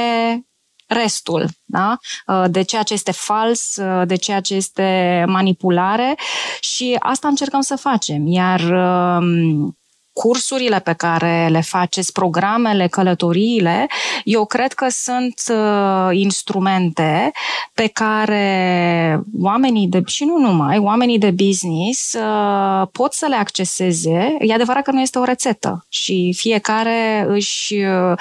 [0.88, 1.98] restul, da?
[2.28, 6.15] Uh, de ceea ce este fals, uh, de ceea ce este manipulare
[6.60, 8.28] și asta încercăm să facem.
[8.28, 9.78] Iar um,
[10.15, 13.88] cursurile pe care le faceți, programele, călătoriile,
[14.23, 17.32] eu cred că sunt uh, instrumente
[17.73, 24.36] pe care oamenii de, și nu numai, oamenii de business uh, pot să le acceseze.
[24.39, 28.17] E adevărat că nu este o rețetă și fiecare își uh,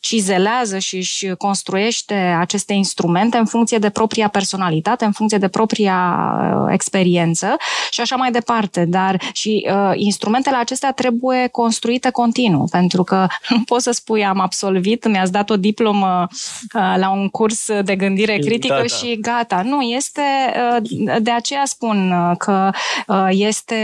[0.00, 6.16] cizelează și își construiește aceste instrumente în funcție de propria personalitate, în funcție de propria
[6.40, 7.56] uh, experiență
[7.90, 8.84] și așa mai departe.
[8.84, 14.40] Dar și uh, instrumentele acestea trebuie construite continuu, pentru că nu poți să spui am
[14.40, 16.26] absolvit, mi-ați dat o diplomă
[16.74, 18.86] uh, la un curs de gândire critică gata.
[18.96, 19.62] și gata.
[19.62, 20.22] Nu, este,
[20.80, 22.70] uh, de aceea spun uh, că
[23.06, 23.76] uh, este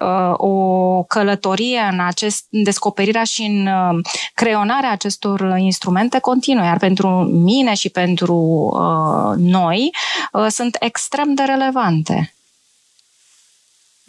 [0.00, 3.98] uh, o călătorie în acest descoperirea și în uh,
[4.34, 9.90] creionarea acestor instrumente continuă, iar pentru mine și pentru uh, noi
[10.32, 12.35] uh, sunt extrem de relevante.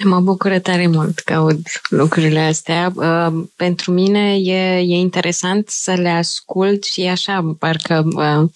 [0.04, 2.92] Mă bucură tare mult că aud lucrurile astea.
[2.96, 8.50] Uh, pentru mine e, e interesant să le ascult și așa, parcă uh,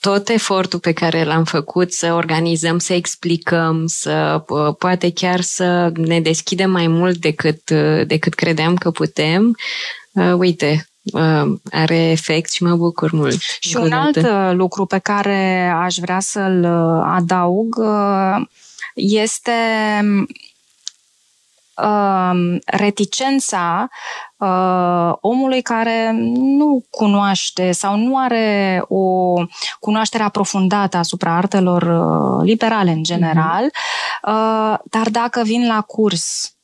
[0.00, 5.92] tot efortul pe care l-am făcut să organizăm, să explicăm, să uh, poate chiar să
[5.94, 9.56] ne deschidem mai mult decât, uh, decât credeam că putem.
[10.12, 13.40] Uh, uite, Uh, are efect și mă bucur mult.
[13.60, 17.76] Și un alt uh, lucru pe care aș vrea să-l uh, adaug
[18.94, 19.52] este
[21.76, 23.88] um, reticența
[25.20, 29.34] omului care nu cunoaște sau nu are o
[29.80, 31.82] cunoaștere aprofundată asupra artelor
[32.42, 34.78] liberale în general, mm-hmm.
[34.84, 36.56] dar dacă vin la curs,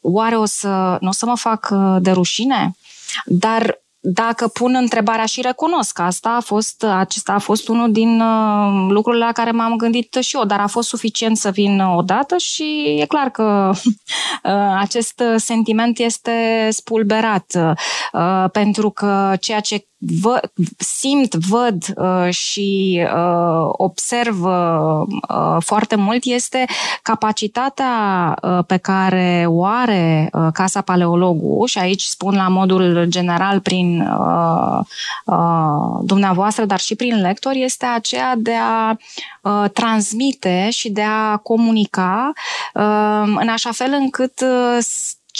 [0.00, 2.76] oare o să, nu o să mă fac de rușine?
[3.24, 8.86] Dar dacă pun întrebarea și recunosc, asta a fost, acesta a fost unul din uh,
[8.88, 12.96] lucrurile la care m-am gândit și eu, dar a fost suficient să vin odată și
[13.00, 17.52] e clar că uh, acest sentiment este spulberat,
[18.12, 20.40] uh, pentru că ceea ce vă,
[20.78, 26.64] simt, văd uh, și uh, observ uh, foarte mult este
[27.02, 27.94] capacitatea
[28.42, 34.00] uh, pe care o are uh, Casa Paleologu și aici spun la modul general prin
[34.00, 34.78] uh,
[35.24, 38.96] uh, dumneavoastră, dar și prin lectori, este aceea de a
[39.42, 42.32] uh, transmite și de a comunica
[42.74, 44.78] uh, în așa fel încât uh,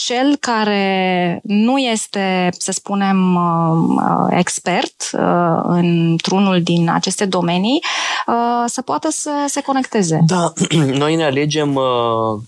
[0.05, 7.81] cel care nu este, să spunem, uh, expert uh, într-unul din aceste domenii,
[8.27, 10.21] uh, să poată să se conecteze.
[10.27, 10.53] Da,
[11.03, 11.81] noi ne alegem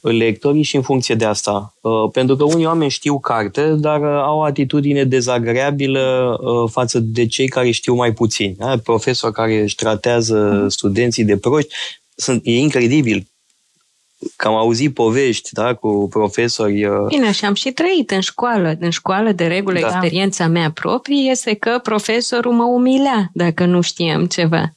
[0.00, 1.74] lectorii și în funcție de asta.
[2.12, 6.36] Pentru că unii oameni știu carte, dar au o atitudine dezagreabilă
[6.70, 8.56] față de cei care știu mai puțin.
[8.84, 11.74] Profesor care își tratează studenții de proști,
[12.14, 13.29] sunt, e incredibil
[14.36, 16.84] că am auzit povești da, cu profesori.
[16.84, 18.76] Uh, Bine, și am și trăit în școală.
[18.80, 19.86] În școală, de regulă, da.
[19.86, 24.74] experiența mea proprie este că profesorul mă umilea dacă nu știam ceva.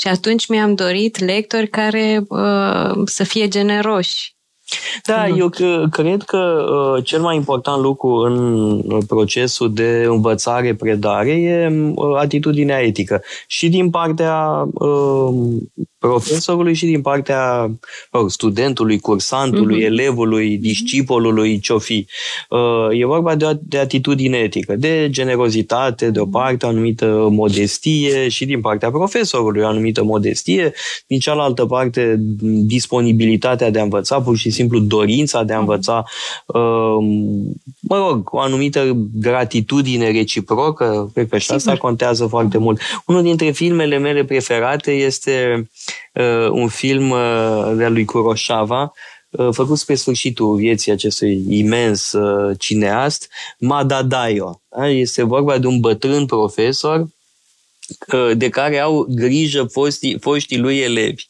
[0.00, 4.36] Și atunci mi-am dorit lectori care uh, să fie generoși
[5.04, 5.50] da, eu
[5.90, 13.22] cred că uh, cel mai important lucru în procesul de învățare-predare e uh, atitudinea etică.
[13.46, 15.34] Și din partea uh,
[15.98, 17.70] profesorului și din partea
[18.12, 19.86] uh, studentului, cursantului, uh-huh.
[19.86, 20.60] elevului, mhm.
[20.60, 22.06] discipolului, ce-o fi.
[22.48, 28.28] Uh, e vorba de, de atitudine etică, de generozitate, de o parte, o anumită modestie
[28.28, 30.72] și din partea profesorului, o anumită modestie,
[31.06, 32.16] din cealaltă parte,
[32.66, 36.04] disponibilitatea de a învăța, pur și simplu dorința de a învăța,
[36.46, 36.96] uh,
[37.80, 42.80] mă rog, o anumită gratitudine reciprocă, cred că și asta contează foarte mult.
[43.06, 45.64] Unul dintre filmele mele preferate este uh,
[46.50, 48.92] un film uh, de-a lui Kurosawa,
[49.30, 54.60] uh, făcut spre sfârșitul vieții acestui imens uh, cineast, Madadayo.
[54.68, 54.88] Da?
[54.88, 57.06] Este vorba de un bătrân profesor
[58.12, 61.28] uh, de care au grijă foștii, foștii lui elevi.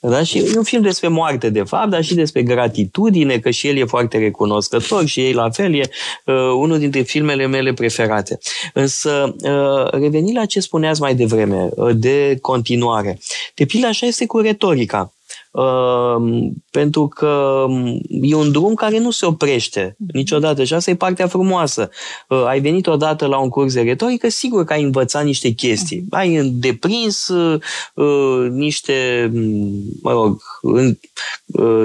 [0.00, 0.22] Da?
[0.22, 3.76] Și e un film despre moarte, de fapt, dar și despre gratitudine, că și el
[3.76, 5.90] e foarte recunoscător și ei la fel, e
[6.24, 8.38] uh, unul dintre filmele mele preferate.
[8.74, 13.18] Însă, uh, revenind la ce spuneați mai devreme, uh, de continuare,
[13.54, 15.12] de pildă așa este cu retorica.
[15.58, 20.94] Ehm, pentru că mm, e un drum care nu se oprește niciodată și asta e
[20.94, 21.90] partea frumoasă.
[22.28, 26.04] Uh, ai venit odată la un curs de retorică, sigur că ai învățat niște chestii.
[26.10, 27.60] Ai deprins uh,
[27.94, 30.42] uh, niște, mm, mă rog,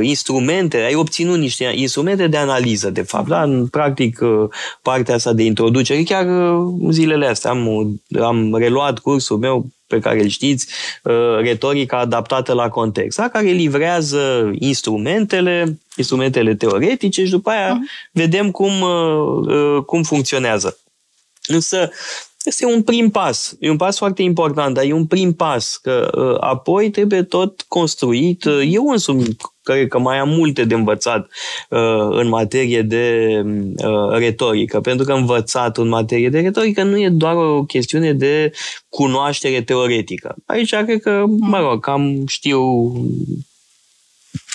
[0.01, 3.27] instrumente, ai obținut niște instrumente de analiză, de fapt.
[3.27, 3.43] Da?
[3.43, 4.19] În practic,
[4.81, 6.27] partea asta de introducere, chiar
[6.89, 10.67] zilele astea am, am reluat cursul meu pe care îl știți,
[11.03, 13.29] uh, retorica adaptată la context, da?
[13.29, 18.11] care livrează instrumentele, instrumentele teoretice și după aia uh-huh.
[18.11, 20.77] vedem cum, uh, uh, cum funcționează.
[21.45, 21.91] Însă,
[22.45, 23.55] este un prim pas.
[23.59, 25.77] E un pas foarte important, dar e un prim pas.
[25.77, 28.43] Că uh, apoi trebuie tot construit.
[28.43, 31.27] Uh, eu însumi cred că mai am multe de învățat
[31.69, 34.81] uh, în materie de uh, retorică.
[34.81, 38.51] Pentru că învățat în materie de retorică nu e doar o chestiune de
[38.89, 40.35] cunoaștere teoretică.
[40.45, 42.91] Aici cred că, mă rog, cam știu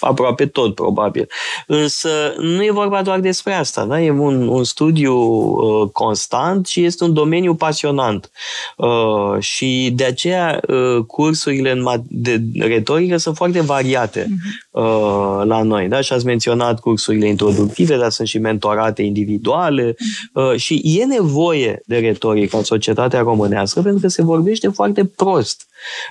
[0.00, 1.28] aproape tot, probabil.
[1.66, 4.00] Însă nu e vorba doar despre asta, da?
[4.00, 8.30] e un, un studiu uh, constant și este un domeniu pasionant.
[8.76, 14.70] Uh, și de aceea uh, cursurile în de retorică sunt foarte variate uh-huh.
[14.70, 15.88] uh, la noi.
[15.88, 16.00] Da?
[16.00, 20.32] Și ați menționat cursurile introductive, dar sunt și mentorate individuale uh-huh.
[20.32, 25.66] uh, și e nevoie de retorică în societatea românească pentru că se vorbește foarte prost.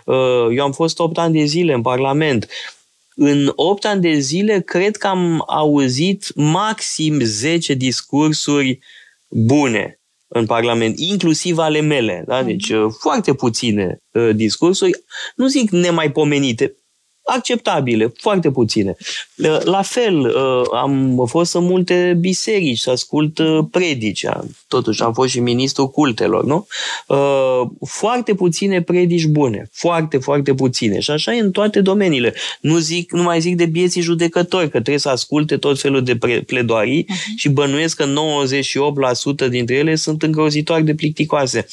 [0.05, 0.15] Uh,
[0.55, 2.47] eu am fost 8 ani de zile în Parlament
[3.19, 8.79] în 8 ani de zile, cred că am auzit maxim 10 discursuri
[9.27, 12.23] bune în Parlament, inclusiv ale mele.
[12.27, 12.43] Da?
[12.43, 12.89] Deci, mm.
[12.89, 15.03] foarte puține uh, discursuri,
[15.35, 16.75] nu zic nemaipomenite,
[17.27, 18.95] acceptabile, foarte puține.
[19.63, 24.25] La fel, uh, am fost în multe biserici să ascult uh, predici.
[24.67, 26.67] Totuși am fost și ministrul cultelor, nu?
[27.07, 29.69] Uh, foarte puține predici bune.
[29.71, 30.99] Foarte, foarte puține.
[30.99, 32.33] Și așa e în toate domeniile.
[32.61, 36.17] Nu, zic, nu mai zic de bieții judecători, că trebuie să asculte tot felul de
[36.45, 37.35] pledoarii uh-huh.
[37.35, 38.05] și bănuiesc că
[39.45, 41.67] 98% dintre ele sunt îngrozitoare de plicticoase.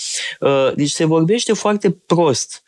[0.74, 2.62] Deci se vorbește foarte prost.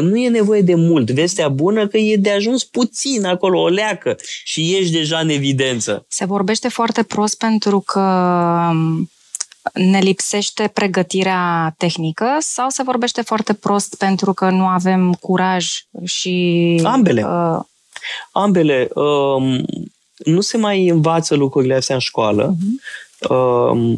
[0.00, 1.10] Nu e nevoie de mult.
[1.10, 6.04] Vestea bună că e de ajuns puțin acolo, o leacă și ești deja în evidență.
[6.08, 8.00] Se vorbește foarte prost pentru că
[9.72, 15.66] ne lipsește pregătirea tehnică sau se vorbește foarte prost pentru că nu avem curaj
[16.04, 16.80] și...
[16.84, 17.24] Ambele.
[17.24, 17.60] Uh...
[18.32, 18.88] Ambele.
[18.94, 19.60] Uh,
[20.16, 22.54] nu se mai învață lucrurile astea în școală.
[22.54, 23.30] Uh-huh.
[23.30, 23.96] Uh,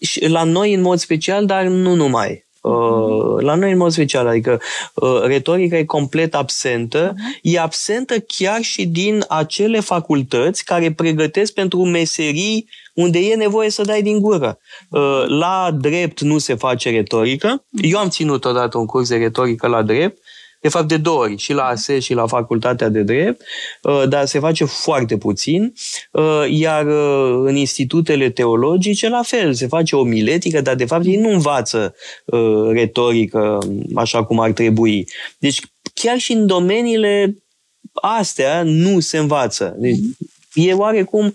[0.00, 2.44] și la noi în mod special, dar nu numai.
[2.64, 4.60] Uh, la noi în mod special, adică
[4.94, 7.40] uh, retorica e complet absentă, uh-huh.
[7.42, 13.82] e absentă chiar și din acele facultăți care pregătesc pentru meserii unde e nevoie să
[13.82, 14.58] dai din gură.
[14.90, 17.64] Uh, la drept nu se face retorică.
[17.70, 20.18] Eu am ținut odată un curs de retorică la drept
[20.64, 23.42] de fapt de două ori, și la ASE și la Facultatea de Drept,
[23.82, 25.72] uh, dar se face foarte puțin,
[26.12, 31.04] uh, iar uh, în institutele teologice la fel, se face o miletică, dar de fapt
[31.04, 31.94] ei nu învață
[32.70, 33.58] retorică
[33.94, 35.08] așa cum ar trebui.
[35.38, 35.60] Deci
[35.94, 37.36] chiar și în domeniile
[37.92, 39.76] astea nu se învață.
[39.78, 39.98] Deci,
[40.54, 41.32] e oarecum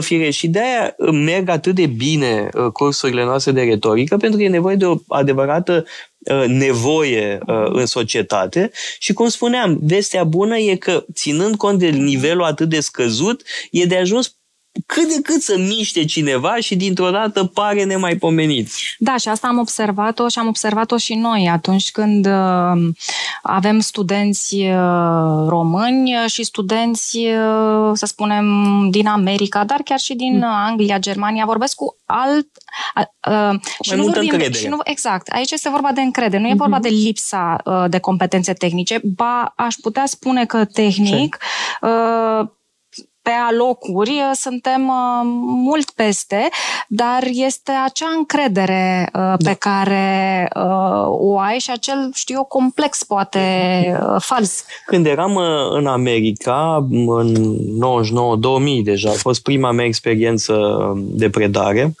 [0.00, 4.76] fire și de-aia merg atât de bine cursurile noastre de retorică, pentru că e nevoie
[4.76, 5.84] de o adevărată
[6.20, 8.70] Uh, nevoie uh, în societate.
[8.98, 13.84] Și, cum spuneam, vestea bună e că, ținând cont de nivelul atât de scăzut, e
[13.84, 14.36] de ajuns
[14.86, 18.68] cât de cât să miște cineva și dintr-o dată pare nemaipomenit.
[18.98, 22.92] Da, și asta am observat-o și am observat-o și noi atunci când uh,
[23.42, 28.46] avem studenți uh, români și studenți, uh, să spunem,
[28.90, 30.44] din America, dar chiar și din mm.
[30.44, 32.46] Anglia, Germania, vorbesc cu alt...
[33.28, 36.78] Uh, și nu vorbim, și nu, exact, aici este vorba de încredere, nu e vorba
[36.78, 36.82] mm-hmm.
[36.82, 41.38] de lipsa uh, de competențe tehnice, ba aș putea spune că tehnic...
[41.80, 42.48] Uh,
[43.30, 45.20] pe alocuri uh, suntem uh,
[45.64, 46.48] mult peste,
[46.88, 49.54] dar este acea încredere uh, pe da.
[49.54, 50.48] care
[51.06, 53.40] o ai și acel, știu eu, complex poate
[54.18, 54.64] fals.
[54.86, 55.36] Când eram
[55.70, 57.56] în America, în
[58.80, 60.56] 99-2000 deja, a fost prima mea experiență
[60.96, 61.94] de predare,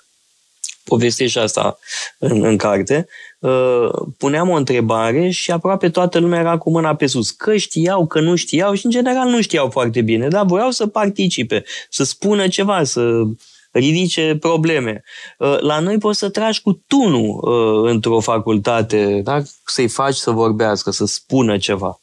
[0.84, 1.78] povestesc și asta
[2.18, 3.06] în, în carte,
[3.38, 7.30] uh, puneam o întrebare și aproape toată lumea era cu mâna pe sus.
[7.30, 10.86] Că știau, că nu știau și în general nu știau foarte bine, dar voiau să
[10.86, 13.22] participe, să spună ceva, să
[13.70, 15.02] ridice probleme.
[15.38, 19.42] Uh, la noi poți să tragi cu tunul uh, într-o facultate, da?
[19.64, 22.00] să-i faci să vorbească, să spună ceva.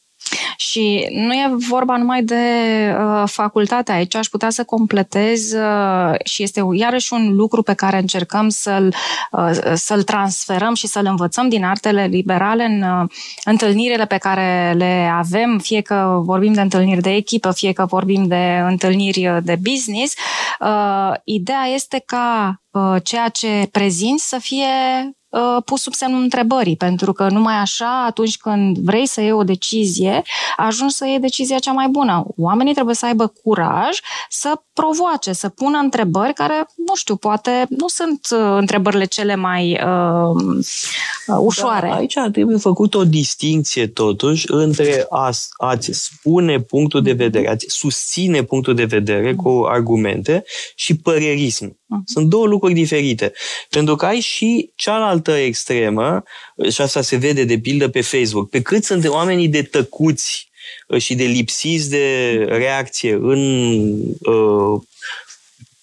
[0.57, 2.35] Și nu e vorba numai de
[2.99, 7.97] uh, facultate aici, aș putea să completez uh, și este iarăși un lucru pe care
[7.97, 8.93] încercăm să-l,
[9.31, 13.09] uh, să-l transferăm și să-l învățăm din artele liberale în uh,
[13.43, 18.27] întâlnirile pe care le avem, fie că vorbim de întâlniri de echipă, fie că vorbim
[18.27, 20.13] de întâlniri de business.
[20.59, 25.16] Uh, ideea este ca uh, ceea ce prezinți să fie Uh,
[25.65, 30.23] pus sub semnul întrebării, pentru că numai așa, atunci când vrei să iei o decizie,
[30.57, 32.25] ajungi să iei decizia cea mai bună.
[32.37, 33.99] Oamenii trebuie să aibă curaj
[34.29, 39.71] să provoace, să pună întrebări care, nu știu, poate nu sunt uh, întrebările cele mai
[39.71, 40.43] uh,
[41.27, 41.87] uh, ușoare.
[41.87, 47.65] Da, aici trebuie făcut o distinție, totuși, între a, a-ți spune punctul de vedere, a-ți
[47.69, 50.43] susține punctul de vedere cu argumente
[50.75, 51.77] și părerism.
[51.87, 52.03] Mhm.
[52.05, 53.33] Sunt două lucruri diferite.
[53.69, 56.23] Pentru că ai și cealaltă extremă,
[56.71, 60.49] și asta se vede de pildă pe Facebook, pe cât sunt oamenii de tăcuți
[60.87, 63.81] uh, și de lipsiți de reacție în
[64.19, 64.81] uh,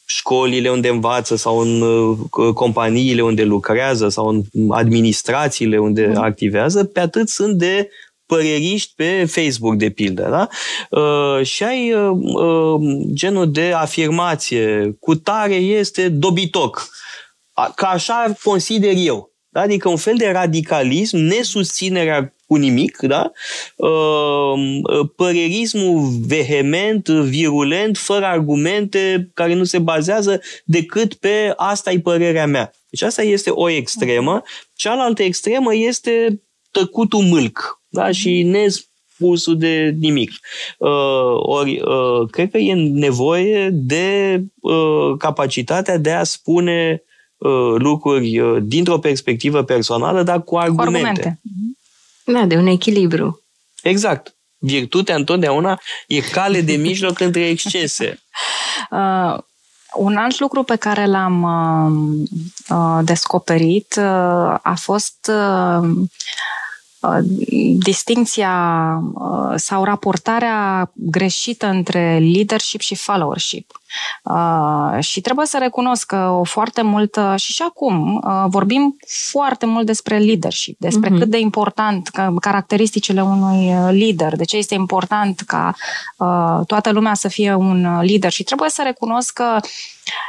[0.04, 2.18] școlile unde învață sau în uh,
[2.54, 6.16] companiile unde lucrează sau în administrațiile unde mm.
[6.16, 7.88] activează, pe atât sunt de
[8.26, 10.48] păreriști pe Facebook, de pildă, da?
[11.00, 12.80] Uh, și ai uh, uh,
[13.12, 16.88] genul de afirmație, cu tare este dobitoc.
[17.74, 19.32] Ca așa consider eu.
[19.48, 19.60] Da?
[19.60, 23.32] Adică un fel de radicalism, nesusținerea cu nimic, da?
[23.76, 32.46] Uh, părerismul vehement, virulent, fără argumente, care nu se bazează decât pe asta e părerea
[32.46, 32.72] mea.
[32.90, 34.42] Deci asta este o extremă.
[34.74, 38.10] Cealaltă extremă este tăcutul mâlc da?
[38.10, 40.30] și nespusul de nimic.
[40.78, 47.02] Uh, ori, uh, cred că e nevoie de uh, capacitatea de a spune
[47.36, 51.00] uh, lucruri uh, dintr-o perspectivă personală, dar cu argumente.
[51.00, 51.40] Cu argumente.
[52.24, 53.42] Da, de un echilibru.
[53.82, 54.34] Exact.
[54.58, 58.18] Virtutea întotdeauna e cale de mijloc între excese.
[58.90, 59.38] Uh,
[59.94, 64.04] un alt lucru pe care l-am uh, uh, descoperit uh,
[64.62, 66.00] a fost uh, Uh,
[67.78, 68.52] distinția
[69.14, 73.80] uh, sau raportarea greșită între leadership și followership.
[74.22, 78.96] Uh, și trebuie să recunosc că o foarte multă, și și acum, uh, vorbim
[79.30, 81.18] foarte mult despre leadership, despre uh-huh.
[81.18, 85.74] cât de important că, caracteristicile unui uh, lider, de ce este important ca
[86.18, 89.58] uh, toată lumea să fie un lider și trebuie să recunosc că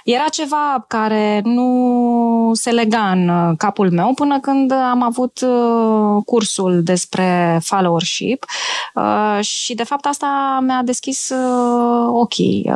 [0.04, 6.84] era ceva care nu se lega în capul meu până când am avut uh, cursul
[6.84, 8.46] despre followership
[8.94, 12.72] uh, și de fapt asta mi-a deschis uh, ochii.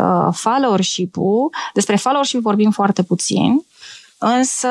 [0.81, 3.65] Followership-ul, despre followership vorbim foarte puțin,
[4.17, 4.67] însă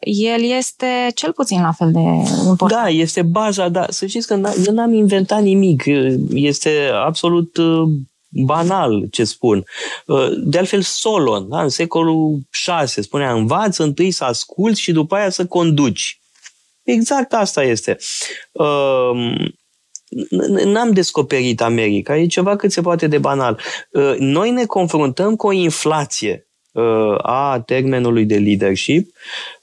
[0.00, 2.00] el este cel puțin la fel de
[2.46, 2.82] important.
[2.82, 3.86] Da, este baza, da.
[3.88, 5.84] Să știți că eu n-am inventat nimic.
[6.30, 7.58] Este absolut
[8.34, 9.64] banal ce spun.
[10.06, 15.14] Uh, de altfel, Solon, da, în secolul 6, spunea, învață întâi să asculți și după
[15.14, 16.20] aia să conduci.
[16.82, 17.96] Exact asta este.
[18.52, 19.44] Uh,
[20.64, 23.60] n-am descoperit America, e ceva cât se poate de banal.
[23.90, 26.46] Uh, noi ne confruntăm cu o inflație
[27.22, 29.53] a termenului de leadership Um,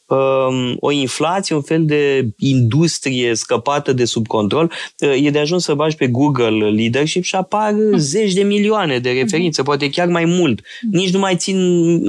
[0.80, 4.72] o inflație, un fel de industrie scăpată de sub control.
[5.00, 7.98] Uh, e de ajuns să bagi pe Google Leadership și apar mm.
[7.98, 9.66] zeci de milioane de referințe, mm-hmm.
[9.66, 10.62] poate chiar mai mult.
[10.82, 11.00] Mm.
[11.00, 11.58] Nici nu mai țin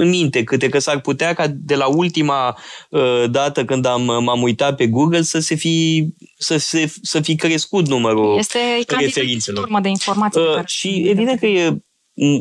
[0.09, 2.57] minte câte, că s-ar putea ca de la ultima
[2.89, 7.35] uh, dată când am, m-am uitat pe Google să se fi, să, se, să fi
[7.35, 9.67] crescut numărul este referințelor.
[9.69, 10.41] Este de informații.
[10.41, 11.77] Uh, și evident că e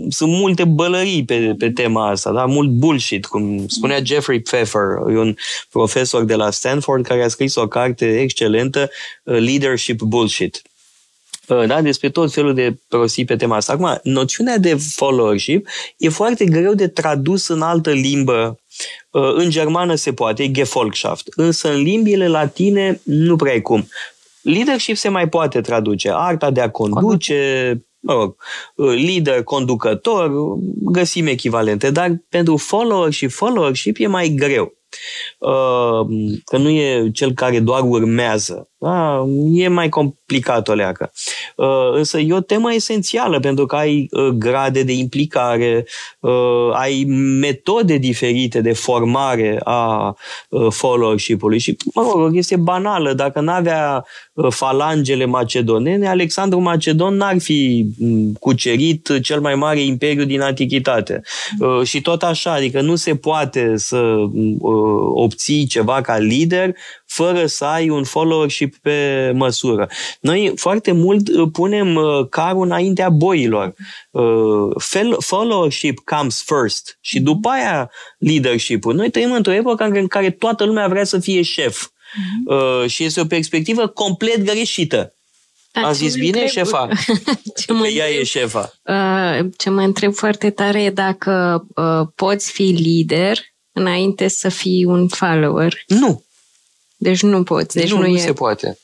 [0.08, 2.44] sunt multe bălării pe, pe tema asta, da?
[2.44, 5.34] mult bullshit, cum spunea Jeffrey Pfeffer, un
[5.70, 8.90] profesor de la Stanford care a scris o carte excelentă,
[9.24, 10.62] uh, Leadership Bullshit.
[11.48, 11.80] Uh, da?
[11.80, 13.72] Despre tot felul de prostii pe tema asta.
[13.72, 15.66] Acum, noțiunea de followership
[15.96, 18.58] e foarte greu de tradus în altă limbă.
[19.10, 23.88] Uh, în germană se poate, e Gefolgschaft, însă în limbile latine nu prea e cum.
[24.42, 26.10] Leadership se mai poate traduce.
[26.14, 28.36] Arta de a conduce, mă rog,
[28.94, 30.30] lider, conducător,
[30.80, 34.74] găsim echivalente, dar pentru follower și followership e mai greu.
[35.38, 36.07] Uh,
[36.44, 38.71] că nu e cel care doar urmează.
[38.82, 39.24] Da?
[39.52, 41.12] E mai complicat o leacă.
[41.56, 45.86] Uh, însă e o temă esențială pentru că ai uh, grade de implicare,
[46.72, 47.04] ai
[47.40, 50.14] metode diferite de formare a
[50.70, 53.12] followership-ului și, mă rog, este banală.
[53.12, 54.04] Dacă n-avea
[54.48, 61.22] falangele macedonene, Alexandru Macedon n-ar fi mm, cucerit cel mai mare imperiu din antichitate.
[61.84, 64.14] Și tot așa, adică nu se poate să
[65.14, 66.74] obții ceva ca lider
[67.12, 69.88] fără să ai un followership pe măsură.
[70.20, 73.74] Noi foarte mult uh, punem uh, carul înaintea boilor.
[74.10, 78.94] Uh, followership comes first și după aia leadership-ul.
[78.94, 81.86] Noi trăim într-o epocă în care toată lumea vrea să fie șef.
[81.86, 82.86] Uh-huh.
[82.86, 85.14] Și este o perspectivă complet greșită.
[85.72, 86.88] Da, Am zis bine, întreb, șefa?
[87.64, 88.72] ce mă ea întreb, e șefa.
[88.82, 93.38] Uh, ce mă întreb foarte tare e dacă uh, poți fi lider
[93.72, 95.82] înainte să fii un follower.
[95.86, 96.24] Nu.
[97.03, 97.76] Deci nu poți.
[97.76, 98.18] Deci nu, nu, nu e...
[98.18, 98.78] se poate.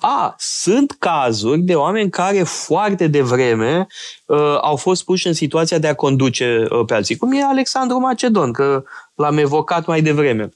[0.00, 3.86] A, sunt cazuri de oameni care foarte devreme
[4.26, 7.98] uh, au fost puși în situația de a conduce uh, pe alții, cum e Alexandru
[7.98, 8.84] Macedon, că
[9.14, 10.48] l-am evocat mai devreme.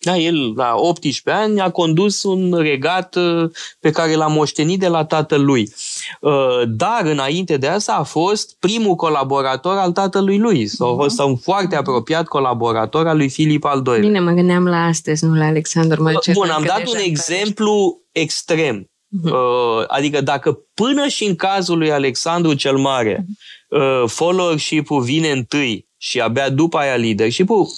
[0.00, 4.88] Da, el, la 18 ani, a condus un regat uh, pe care l-a moștenit de
[4.88, 5.72] la tatălui.
[6.20, 10.66] Uh, dar, înainte de asta, a fost primul colaborator al tatălui lui.
[10.66, 14.00] Sau a fost un foarte apropiat colaborator al lui Filip al II.
[14.00, 16.42] Bine, mă gândeam la astăzi, nu la Alexandru Macedon.
[16.42, 18.82] Bun, am dat un exemplu extrem.
[18.82, 19.86] Uh-huh.
[19.86, 24.06] Adică dacă până și în cazul lui Alexandru cel Mare uh-huh.
[24.06, 27.68] followership-ul vine întâi și abia după aia leadership-ul,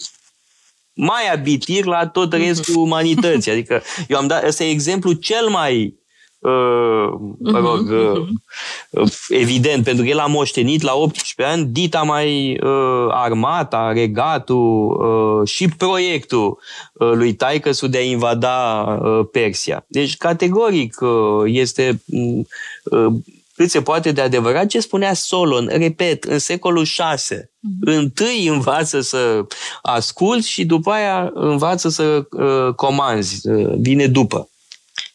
[1.01, 3.51] mai abitir la tot restul umanității.
[3.51, 5.99] Adică eu am dat, ăsta e exemplu cel mai
[6.41, 8.29] Uh, mă mhm, rog, uh,
[8.91, 14.91] uh, evident, pentru că el a moștenit la 18 ani dita mai uh, armata, regatul
[14.91, 16.59] uh, și proiectul
[16.93, 19.85] uh, lui Taicăsu de a invada uh, Persia.
[19.89, 22.03] Deci, categoric, uh, este
[22.85, 23.13] uh,
[23.61, 27.37] cât se poate de adevărat ce spunea Solon, repet, în secolul 6.
[27.37, 27.81] Mm-hmm.
[27.81, 29.47] Întâi învață să
[29.83, 34.49] asculți și după aia învață să uh, comanzi, uh, vine după.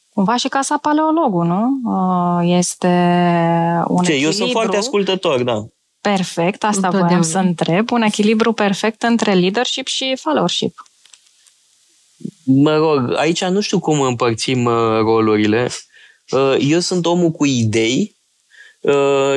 [0.09, 1.67] Cumva și Casa Paleologu, nu?
[1.83, 2.87] Uh, este
[3.87, 4.25] un ce, echilibru...
[4.25, 5.65] Eu sunt foarte ascultător, da.
[6.01, 7.91] Perfect, asta voiam să întreb.
[7.91, 10.85] Un echilibru perfect între leadership și followership.
[12.43, 15.69] Mă rog, aici nu știu cum împărțim uh, rolurile.
[16.31, 18.14] Uh, eu sunt omul cu idei Uh,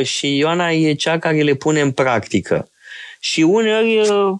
[0.03, 2.69] și Ioana e cea care le pune în practică.
[3.21, 4.37] Și uneori uh,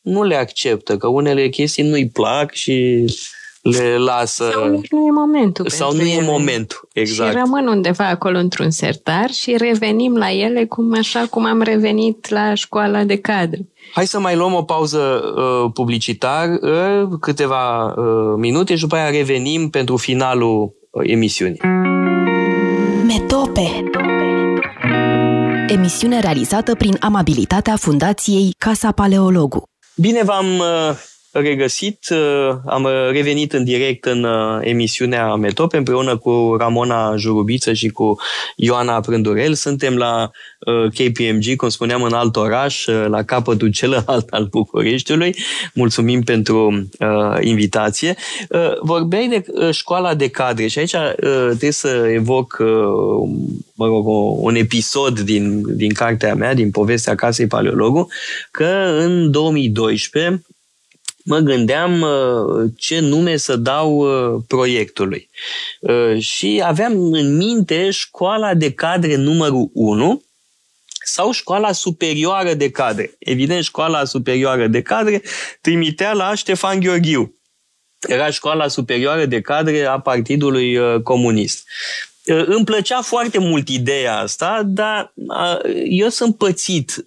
[0.00, 3.04] nu le acceptă, că unele chestii nu-i plac și
[3.62, 4.50] le lasă...
[4.52, 6.26] Sau nici nu e momentul Sau nu e ele.
[6.26, 7.30] momentul, exact.
[7.30, 12.28] Și rămân undeva acolo într-un sertar și revenim la ele cum așa cum am revenit
[12.28, 13.68] la școala de cadre.
[13.92, 14.98] Hai să mai luăm o pauză
[15.36, 21.60] uh, publicitar, uh, câteva uh, minute și după aia revenim pentru finalul uh, emisiunii.
[23.06, 23.90] Metope
[25.72, 29.62] Emisiune realizată prin amabilitatea Fundației Casa Paleologu.
[29.94, 30.96] Bine v-am uh,
[31.32, 37.88] regăsit, uh, am revenit în direct în uh, emisiunea Metope împreună cu Ramona Jurubiță și
[37.88, 38.18] cu
[38.56, 39.54] Ioana Prândurel.
[39.54, 45.36] Suntem la uh, KPMG, cum spuneam, în alt oraș, la capătul celălalt al Bucureștiului.
[45.74, 48.16] Mulțumim pentru uh, invitație.
[48.48, 51.12] Uh, vorbeai de uh, școala de cadre și aici uh,
[51.46, 52.66] trebuie să evoc uh,
[53.74, 54.06] mă rog,
[54.44, 58.08] un episod din, din cartea mea, din povestea Casei Paleologu,
[58.50, 60.42] că în 2012
[61.24, 65.30] mă gândeam uh, ce nume să dau uh, proiectului.
[65.80, 70.22] Uh, și aveam în minte școala de cadre numărul 1
[71.04, 73.14] sau școala superioară de cadre.
[73.18, 75.22] Evident, școala superioară de cadre
[75.60, 77.34] trimitea la Ștefan Gheorghiu.
[78.00, 81.68] Era școala superioară de cadre a Partidului Comunist.
[82.24, 85.12] Îmi plăcea foarte mult ideea asta, dar
[85.88, 87.04] eu sunt pățit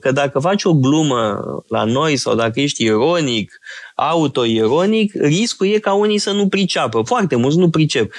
[0.00, 3.58] că dacă faci o glumă la noi sau dacă ești ironic,
[3.94, 7.02] autoironic, riscul e ca unii să nu priceapă.
[7.02, 8.12] Foarte mulți nu pricep.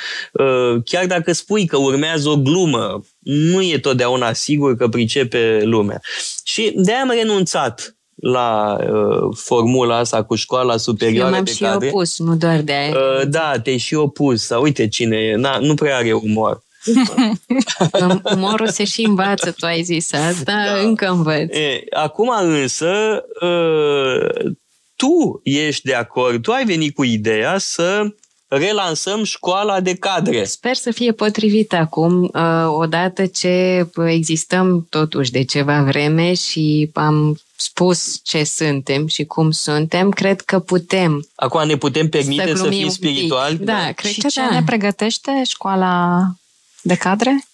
[0.86, 6.01] Chiar dacă spui că urmează o glumă, nu e totdeauna sigur că pricepe lumea.
[6.43, 11.61] Și de-aia am renunțat la uh, formula asta cu școala superioară eu m-am de și
[11.61, 11.88] cadre.
[11.88, 12.89] opus, nu doar de aia.
[12.89, 14.45] Uh, da, te și opus.
[14.45, 15.36] Sau uite cine e.
[15.36, 16.63] Na, nu prea are umor.
[18.36, 20.80] Umorul se și învață, tu ai zis asta, da.
[20.82, 21.55] încă învăț.
[21.55, 24.51] E, acum însă, uh,
[24.95, 28.13] tu ești de acord, tu ai venit cu ideea să
[28.47, 30.43] relansăm școala de cadre.
[30.43, 37.38] Sper să fie potrivit acum, uh, odată ce existăm totuși de ceva vreme și am
[37.64, 41.28] spus ce suntem și cum suntem, cred că putem.
[41.36, 43.57] Acum ne putem permite să, să fim spirituali?
[43.57, 44.49] Da, da, cred și că ce da.
[44.49, 46.26] ne pregătește școala
[46.82, 47.45] de cadre?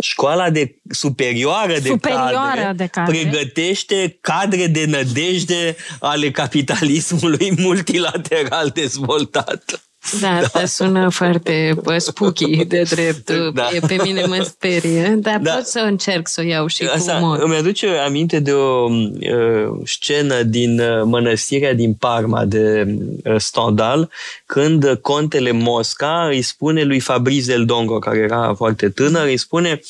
[0.00, 8.68] Școala de superioară, de, superioară cadre, de cadre pregătește cadre de nădejde ale capitalismului multilateral
[8.74, 9.86] dezvoltat.
[10.20, 10.64] Da, asta da.
[10.66, 13.30] sună foarte bă, spooky de drept.
[13.54, 13.68] Da.
[13.86, 15.52] Pe mine mă sperie, dar da.
[15.52, 17.38] pot să încerc să o iau și asta, cu umor.
[17.38, 24.10] Îmi aduce aminte de o uh, scenă din uh, mănăstirea din Parma de uh, Stendhal,
[24.46, 29.80] când contele Mosca îi spune lui Fabrice del Dongo, care era foarte tânăr, îi spune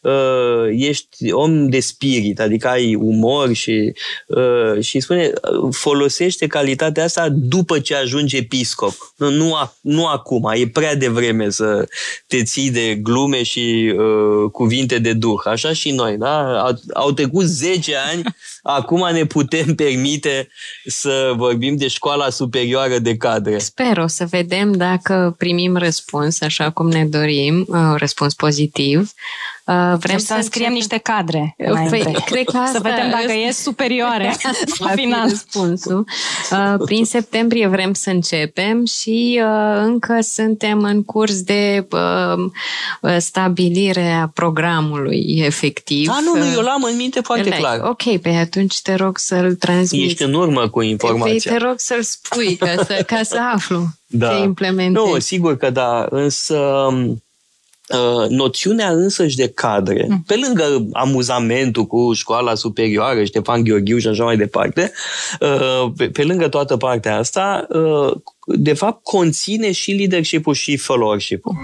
[0.00, 0.12] uh,
[0.70, 3.92] ești om de spirit, adică ai umor și,
[4.26, 5.32] uh, și îi spune
[5.70, 8.94] folosește calitatea asta după ce ajungi episcop.
[9.16, 11.88] Nu, nu nu acum, e prea devreme să
[12.26, 15.40] te ții de glume și uh, cuvinte de duh.
[15.44, 16.60] Așa și noi, da?
[16.60, 18.22] Au, au trecut 10 ani,
[18.62, 20.48] acum ne putem permite
[20.86, 23.58] să vorbim de școala superioară de cadre.
[23.58, 29.10] Sper, o să vedem dacă primim răspuns așa cum ne dorim, uh, răspuns pozitiv.
[29.66, 31.54] Uh, vrem deci să scriem niște cadre.
[31.88, 34.36] Păi, cred că asta, să vedem dacă e superioare
[34.78, 35.28] la final.
[35.28, 36.06] Răspunsul.
[36.50, 44.10] Uh, prin septembrie vrem să începem și uh, încă suntem în curs de uh, stabilire
[44.10, 46.06] a programului efectiv.
[46.06, 47.80] Da, nu, nu, eu l-am în minte foarte like, clar.
[47.82, 50.04] Ok, pe atunci te rog să-l transmiți.
[50.04, 51.50] Ești în urmă cu informația.
[51.50, 54.28] Păi te rog să-l spui ca să, ca să aflu da.
[54.28, 55.06] ce implementezi.
[55.06, 57.16] Nu, sigur că da, însă Uh,
[58.28, 60.22] noțiunea însăși de cadre, mm.
[60.26, 64.92] pe lângă amuzamentul cu școala superioară, Ștefan Gheorghiu și așa mai departe,
[65.40, 68.12] uh, pe, pe lângă toată partea asta, uh,
[68.46, 71.54] de fapt conține și leadership-ul și followership-ul.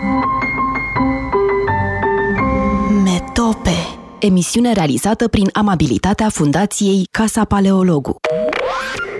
[3.04, 3.76] Metope
[4.20, 8.16] Emisiune realizată prin amabilitatea Fundației Casa Paleologu.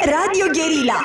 [0.05, 1.01] Radio Guerilla